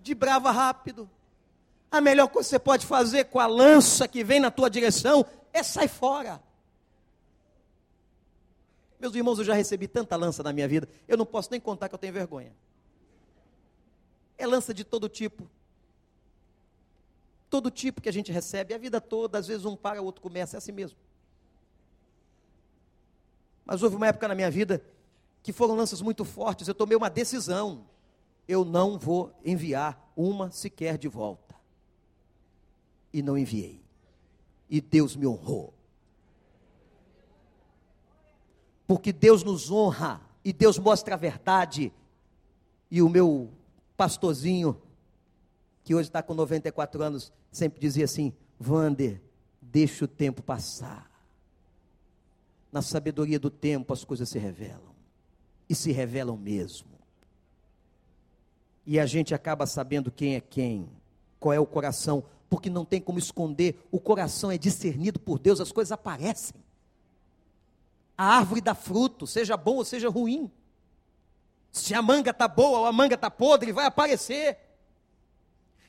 [0.01, 1.09] de brava rápido.
[1.93, 5.25] A melhor coisa que você pode fazer com a lança que vem na tua direção
[5.53, 6.45] é sair fora.
[9.07, 11.89] Meus irmãos, eu já recebi tanta lança na minha vida, eu não posso nem contar
[11.89, 12.53] que eu tenho vergonha.
[14.37, 15.49] É lança de todo tipo.
[17.49, 20.21] Todo tipo que a gente recebe, a vida toda, às vezes um para, o outro
[20.21, 20.99] começa, é assim mesmo.
[23.65, 24.85] Mas houve uma época na minha vida
[25.41, 27.87] que foram lanças muito fortes, eu tomei uma decisão.
[28.49, 31.55] Eu não vou enviar uma sequer de volta.
[33.13, 33.81] E não enviei.
[34.69, 35.76] E Deus me honrou.
[38.87, 41.93] Porque Deus nos honra e Deus mostra a verdade.
[42.91, 43.51] E o meu
[43.97, 44.81] pastorzinho,
[45.83, 49.21] que hoje está com 94 anos, sempre dizia assim: Vander,
[49.61, 51.11] deixa o tempo passar.
[52.71, 54.95] Na sabedoria do tempo as coisas se revelam
[55.69, 56.89] e se revelam mesmo.
[58.87, 60.89] E a gente acaba sabendo quem é quem,
[61.41, 65.61] qual é o coração, porque não tem como esconder, o coração é discernido por Deus,
[65.61, 66.66] as coisas aparecem.
[68.17, 70.51] A árvore dá fruto, seja bom ou seja ruim.
[71.71, 74.59] Se a manga está boa ou a manga está podre, vai aparecer.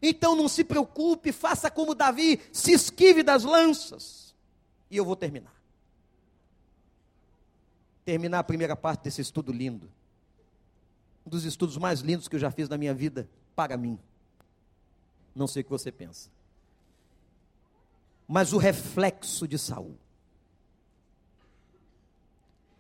[0.02, 4.36] Então não se preocupe, faça como Davi, se esquive das lanças.
[4.92, 5.58] E eu vou terminar
[8.08, 9.92] terminar a primeira parte desse estudo lindo.
[11.26, 14.00] Um dos estudos mais lindos que eu já fiz na minha vida, para mim.
[15.36, 16.30] Não sei o que você pensa.
[18.26, 19.98] Mas o reflexo de Saul.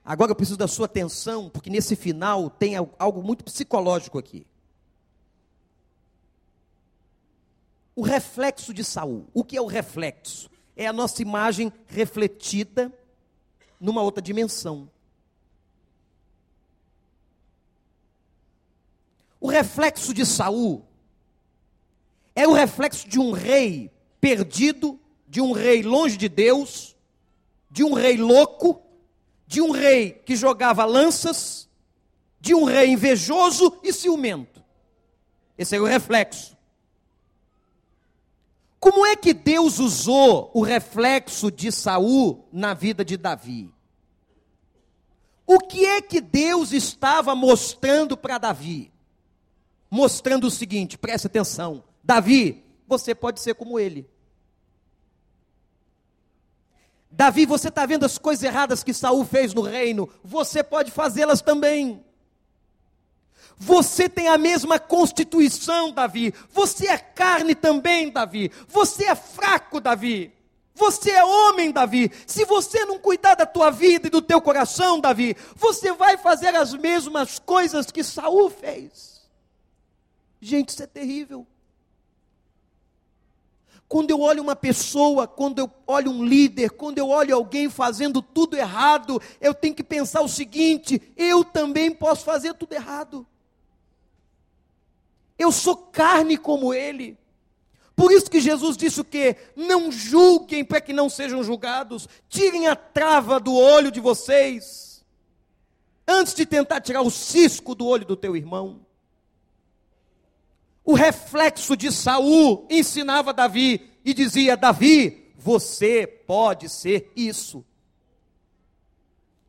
[0.08, 4.48] Agora eu preciso da sua atenção, porque nesse final tem algo muito psicológico aqui.
[7.94, 9.28] O reflexo de Saul.
[9.34, 10.50] O que é o reflexo?
[10.78, 12.90] É a nossa imagem refletida
[13.82, 14.90] numa outra dimensão.
[19.42, 20.86] O reflexo de Saul
[22.34, 23.92] é o reflexo de um rei
[24.22, 24.98] perdido,
[25.28, 26.96] de um rei longe de Deus,
[27.70, 28.87] de um rei louco,
[29.48, 31.68] de um rei que jogava lanças,
[32.40, 34.64] de um rei invejoso e ciumento.
[35.58, 36.56] Esse é o reflexo.
[38.80, 43.74] Como é que Deus usou o reflexo de Saul na vida de Davi?
[45.46, 48.92] O que é que Deus estava mostrando para Davi?
[49.90, 54.08] mostrando o seguinte: preste atenção, Davi, você pode ser como ele.
[57.10, 61.42] Davi, você está vendo as coisas erradas que Saul fez no reino, você pode fazê-las
[61.42, 62.04] também.
[63.58, 66.34] Você tem a mesma constituição, Davi.
[66.52, 68.52] Você é carne também, Davi.
[68.68, 70.32] Você é fraco, Davi.
[70.76, 72.12] Você é homem, Davi.
[72.28, 76.56] Se você não cuidar da tua vida e do teu coração, Davi, você vai fazer
[76.56, 79.28] as mesmas coisas que Saul fez.
[80.40, 81.48] Gente, isso é terrível.
[83.88, 88.22] Quando eu olho uma pessoa, quando eu olho um líder, quando eu olho alguém fazendo
[88.22, 93.26] tudo errado, eu tenho que pensar o seguinte: eu também posso fazer tudo errado.
[95.40, 97.18] Eu sou carne como ele.
[97.96, 99.38] Por isso que Jesus disse o quê?
[99.56, 102.08] Não julguem para que não sejam julgados.
[102.28, 105.04] Tirem a trava do olho de vocês.
[106.08, 108.87] Antes de tentar tirar o cisco do olho do teu irmão.
[110.88, 117.66] O reflexo de Saul ensinava Davi e dizia: Davi, você pode ser isso.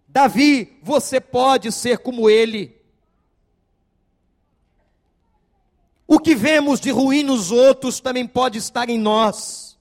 [0.09, 2.77] Davi, você pode ser como ele.
[6.09, 9.79] O que vemos de ruim nos outros também pode estar em nós.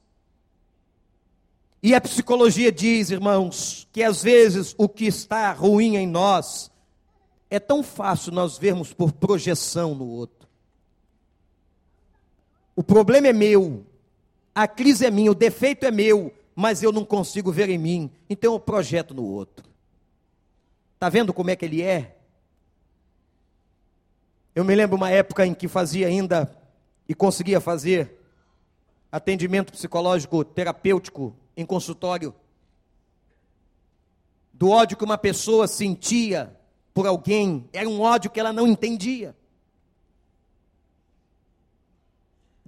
[1.82, 6.70] E a psicologia diz, irmãos, que às vezes o que está ruim em nós
[7.49, 10.36] é tão fácil nós vermos por projeção no outro.
[12.78, 13.84] O problema é meu,
[14.53, 18.11] a crise é minha, o defeito é meu, mas eu não consigo ver em mim,
[18.30, 19.65] então eu projeto no outro.
[20.93, 22.15] Está vendo como é que ele é?
[24.53, 26.55] Eu me lembro uma época em que fazia ainda
[27.09, 28.15] e conseguia fazer
[29.11, 32.32] atendimento psicológico terapêutico em consultório.
[34.53, 36.55] Do ódio que uma pessoa sentia
[36.93, 39.36] por alguém, era um ódio que ela não entendia.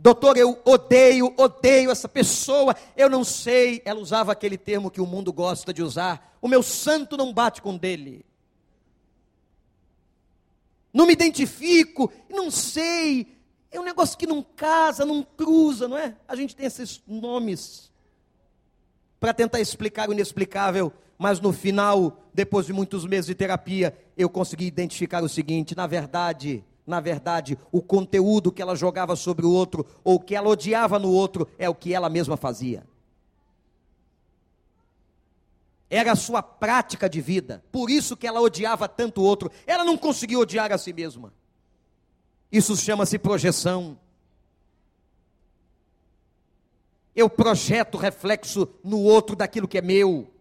[0.02, 3.82] Doutor, eu odeio, odeio essa pessoa, eu não sei.
[3.84, 6.38] Ela usava aquele termo que o mundo gosta de usar.
[6.42, 8.26] O meu santo não bate com dele.
[10.94, 13.36] Não me identifico, não sei.
[13.70, 16.16] É um negócio que não casa, não cruza, não é?
[16.30, 17.92] A gente tem esses nomes
[19.20, 24.30] para tentar explicar o inexplicável, mas no final, depois de muitos meses de terapia, eu
[24.30, 29.52] consegui identificar o seguinte: na verdade, na verdade, o conteúdo que ela jogava sobre o
[29.52, 32.84] outro, ou que ela odiava no outro, é o que ela mesma fazia.
[35.88, 37.64] Era a sua prática de vida.
[37.72, 39.52] Por isso que ela odiava tanto o outro.
[39.68, 41.32] Ela não conseguia odiar a si mesma.
[42.52, 43.98] Isso chama-se projeção.
[47.16, 50.32] Eu projeto reflexo no outro daquilo que é meu.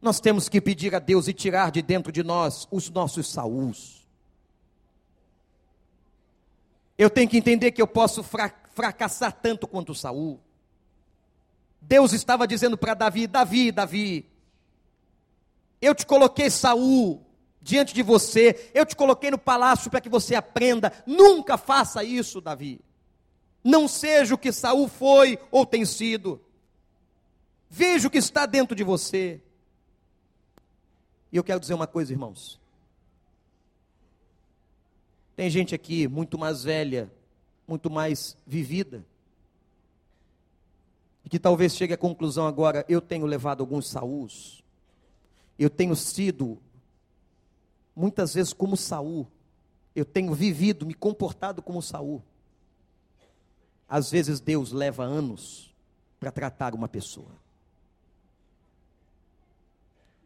[0.00, 3.99] Nós temos que pedir a Deus e tirar de dentro de nós os nossos saús
[7.00, 10.38] eu tenho que entender que eu posso fra fracassar tanto quanto Saul.
[11.80, 14.30] Deus estava dizendo para Davi: Davi, Davi,
[15.80, 17.24] eu te coloquei Saul
[17.58, 20.92] diante de você, eu te coloquei no palácio para que você aprenda.
[21.06, 22.82] Nunca faça isso, Davi.
[23.64, 26.38] Não seja o que Saul foi ou tem sido.
[27.70, 29.40] Veja o que está dentro de você.
[31.32, 32.59] E eu quero dizer uma coisa, irmãos.
[35.40, 37.10] Tem gente aqui muito mais velha,
[37.66, 39.02] muito mais vivida,
[41.24, 44.62] e que talvez chegue à conclusão agora: eu tenho levado alguns Saús,
[45.58, 46.58] eu tenho sido,
[47.96, 49.26] muitas vezes, como Saul,
[49.96, 52.22] eu tenho vivido, me comportado como Saul.
[53.88, 55.74] Às vezes Deus leva anos
[56.20, 57.32] para tratar uma pessoa.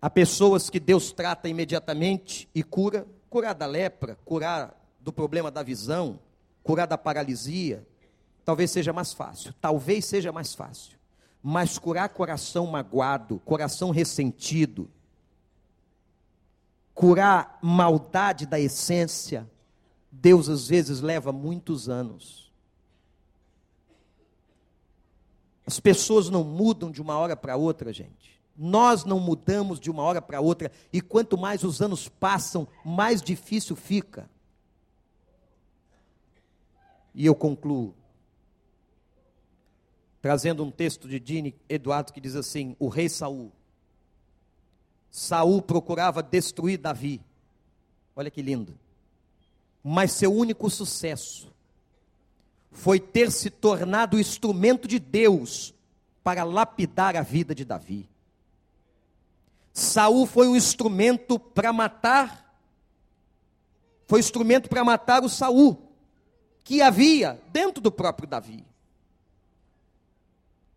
[0.03, 5.63] Há pessoas que Deus trata imediatamente e cura, curar da lepra, curar do problema da
[5.63, 6.19] visão,
[6.63, 7.87] curar da paralisia,
[8.43, 9.55] talvez seja mais fácil.
[9.61, 10.97] Talvez seja mais fácil.
[11.43, 14.91] Mas curar coração magoado, coração ressentido,
[16.95, 19.49] curar maldade da essência,
[20.11, 22.51] Deus às vezes leva muitos anos.
[25.67, 28.41] As pessoas não mudam de uma hora para outra, gente.
[28.57, 33.21] Nós não mudamos de uma hora para outra, e quanto mais os anos passam, mais
[33.21, 34.31] difícil fica.
[37.15, 37.95] E eu concluo
[40.21, 43.53] trazendo um texto de Dini Eduardo que diz assim: o rei Saul.
[45.11, 47.21] Saul procurava destruir Davi.
[48.17, 48.77] Olha que lindo.
[49.83, 51.53] Mas seu único sucesso
[52.73, 55.73] foi ter se tornado instrumento de Deus
[56.25, 58.09] para lapidar a vida de Davi.
[59.73, 62.59] Saul foi um instrumento para matar,
[64.07, 65.84] foi instrumento para matar o Saul
[66.65, 68.65] que havia dentro do próprio Davi.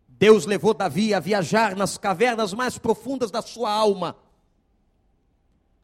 [0.06, 4.16] Deus levou Davi a viajar nas cavernas mais profundas da sua alma,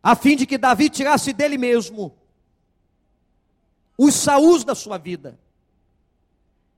[0.03, 2.15] a fim de que Davi tirasse dele mesmo
[3.97, 5.39] os saús da sua vida.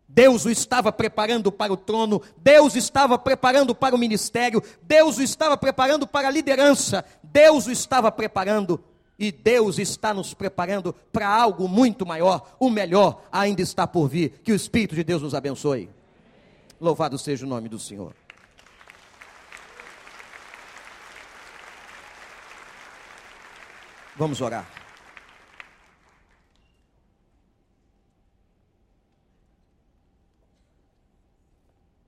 [0.09, 5.23] Deus o estava preparando para o trono, Deus estava preparando para o ministério, Deus o
[5.23, 8.83] estava preparando para a liderança, Deus o estava preparando
[9.19, 12.55] E Deus está nos preparando para algo muito maior.
[12.59, 14.41] O melhor ainda está por vir.
[14.43, 15.89] Que o Espírito de Deus nos abençoe.
[16.79, 18.15] Louvado seja o nome do Senhor.
[24.17, 24.67] Vamos orar.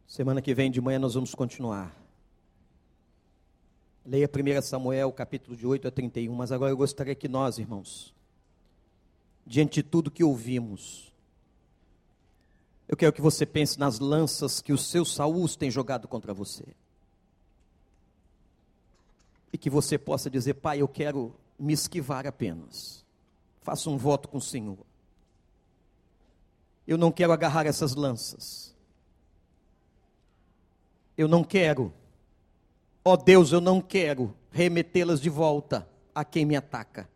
[0.06, 1.97] Semana que vem de manhã nós vamos continuar.
[4.08, 8.14] Leia 1 Samuel, capítulo de 8 a 31, mas agora eu gostaria que nós, irmãos,
[9.46, 11.12] diante de tudo que ouvimos,
[12.88, 16.64] eu quero que você pense nas lanças que os seus Saúls têm jogado contra você.
[19.52, 23.04] E que você possa dizer, pai, eu quero me esquivar apenas.
[23.60, 24.78] Faça um voto com o Senhor.
[26.86, 28.74] Eu não quero agarrar essas lanças.
[31.14, 31.92] Eu não quero
[33.08, 37.08] Ó oh Deus, eu não quero remetê-las de volta a quem me ataca.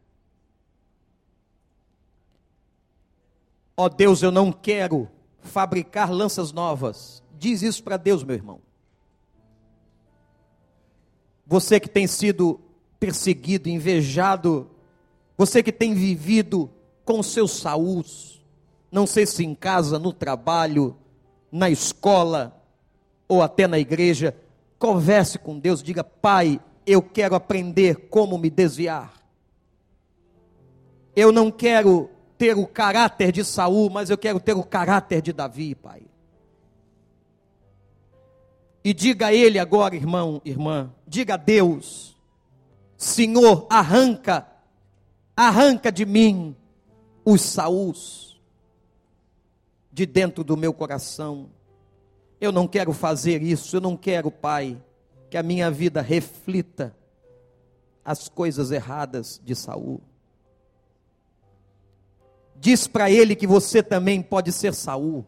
[3.76, 5.06] Ó oh Deus, eu não quero
[5.40, 7.22] fabricar lanças novas.
[7.38, 8.58] Diz isso para Deus, meu irmão.
[11.46, 12.58] Você que tem sido
[12.98, 14.70] perseguido, invejado,
[15.36, 16.70] você que tem vivido
[17.04, 18.42] com seus saús,
[18.90, 20.96] não sei se em casa, no trabalho,
[21.50, 22.64] na escola
[23.28, 24.34] ou até na igreja,
[24.82, 29.12] Converse com Deus, diga: Pai, eu quero aprender como me desviar.
[31.14, 35.32] Eu não quero ter o caráter de Saul, mas eu quero ter o caráter de
[35.32, 36.02] Davi, Pai.
[38.82, 42.18] E diga a ele agora, irmão, irmã, diga a Deus:
[42.96, 44.48] Senhor, arranca,
[45.36, 46.56] arranca de mim
[47.24, 48.42] os Saús
[49.92, 51.50] de dentro do meu coração
[52.42, 54.76] eu não quero fazer isso, eu não quero, Pai,
[55.30, 56.92] que a minha vida reflita
[58.04, 60.00] as coisas erradas de Saul.
[62.56, 65.24] Diz para ele que você também pode ser Saul.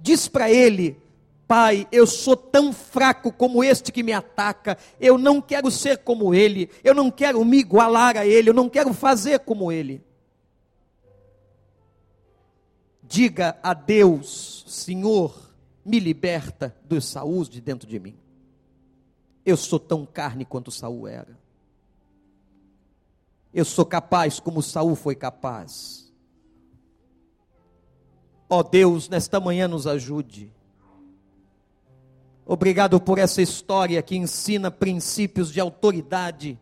[0.00, 0.96] Diz para ele,
[1.46, 6.34] Pai, eu sou tão fraco como este que me ataca, eu não quero ser como
[6.34, 10.02] ele, eu não quero me igualar a ele, eu não quero fazer como ele.
[13.06, 18.16] Diga a Deus, Senhor, me liberta dos Saús de dentro de mim.
[19.44, 21.38] Eu sou tão carne quanto Saul era.
[23.52, 26.10] Eu sou capaz como Saul foi capaz.
[28.48, 30.50] Ó oh Deus, nesta manhã nos ajude.
[32.46, 36.58] Obrigado por essa história que ensina princípios de autoridade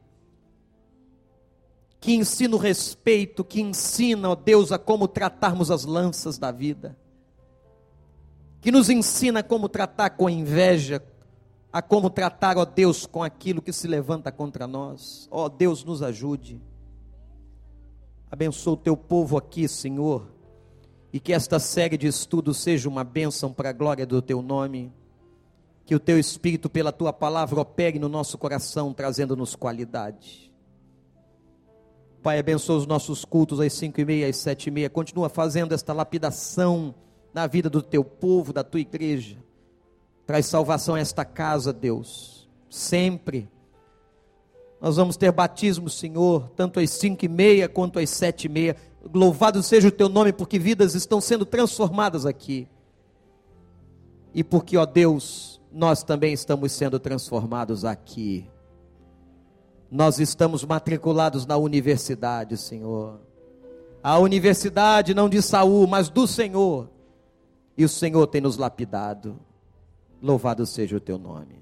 [2.02, 6.98] que ensina o respeito, que ensina, ó Deus, a como tratarmos as lanças da vida,
[8.60, 11.00] que nos ensina como tratar com a inveja,
[11.72, 15.28] a como tratar, ó Deus, com aquilo que se levanta contra nós.
[15.30, 16.60] Ó Deus, nos ajude.
[18.28, 20.26] Abençoa o teu povo aqui, Senhor,
[21.12, 24.92] e que esta série de estudos seja uma bênção para a glória do teu nome.
[25.86, 30.51] Que o teu Espírito, pela tua palavra, opere no nosso coração, trazendo-nos qualidade.
[32.22, 34.88] Pai, abençoa os nossos cultos às cinco e meia, às sete e meia.
[34.88, 36.94] Continua fazendo esta lapidação
[37.34, 39.36] na vida do teu povo, da tua igreja.
[40.24, 42.48] Traz salvação a esta casa, Deus.
[42.70, 43.50] Sempre.
[44.80, 48.76] Nós vamos ter batismo, Senhor, tanto às cinco e meia quanto às sete e meia.
[49.12, 52.68] Louvado seja o teu nome, porque vidas estão sendo transformadas aqui.
[54.32, 58.48] E porque, ó Deus, nós também estamos sendo transformados aqui
[59.92, 63.20] nós estamos matriculados na universidade, Senhor.
[64.02, 66.88] A universidade não de Saul, mas do Senhor.
[67.76, 69.38] E o Senhor tem nos lapidado.
[70.22, 71.61] Louvado seja o teu nome.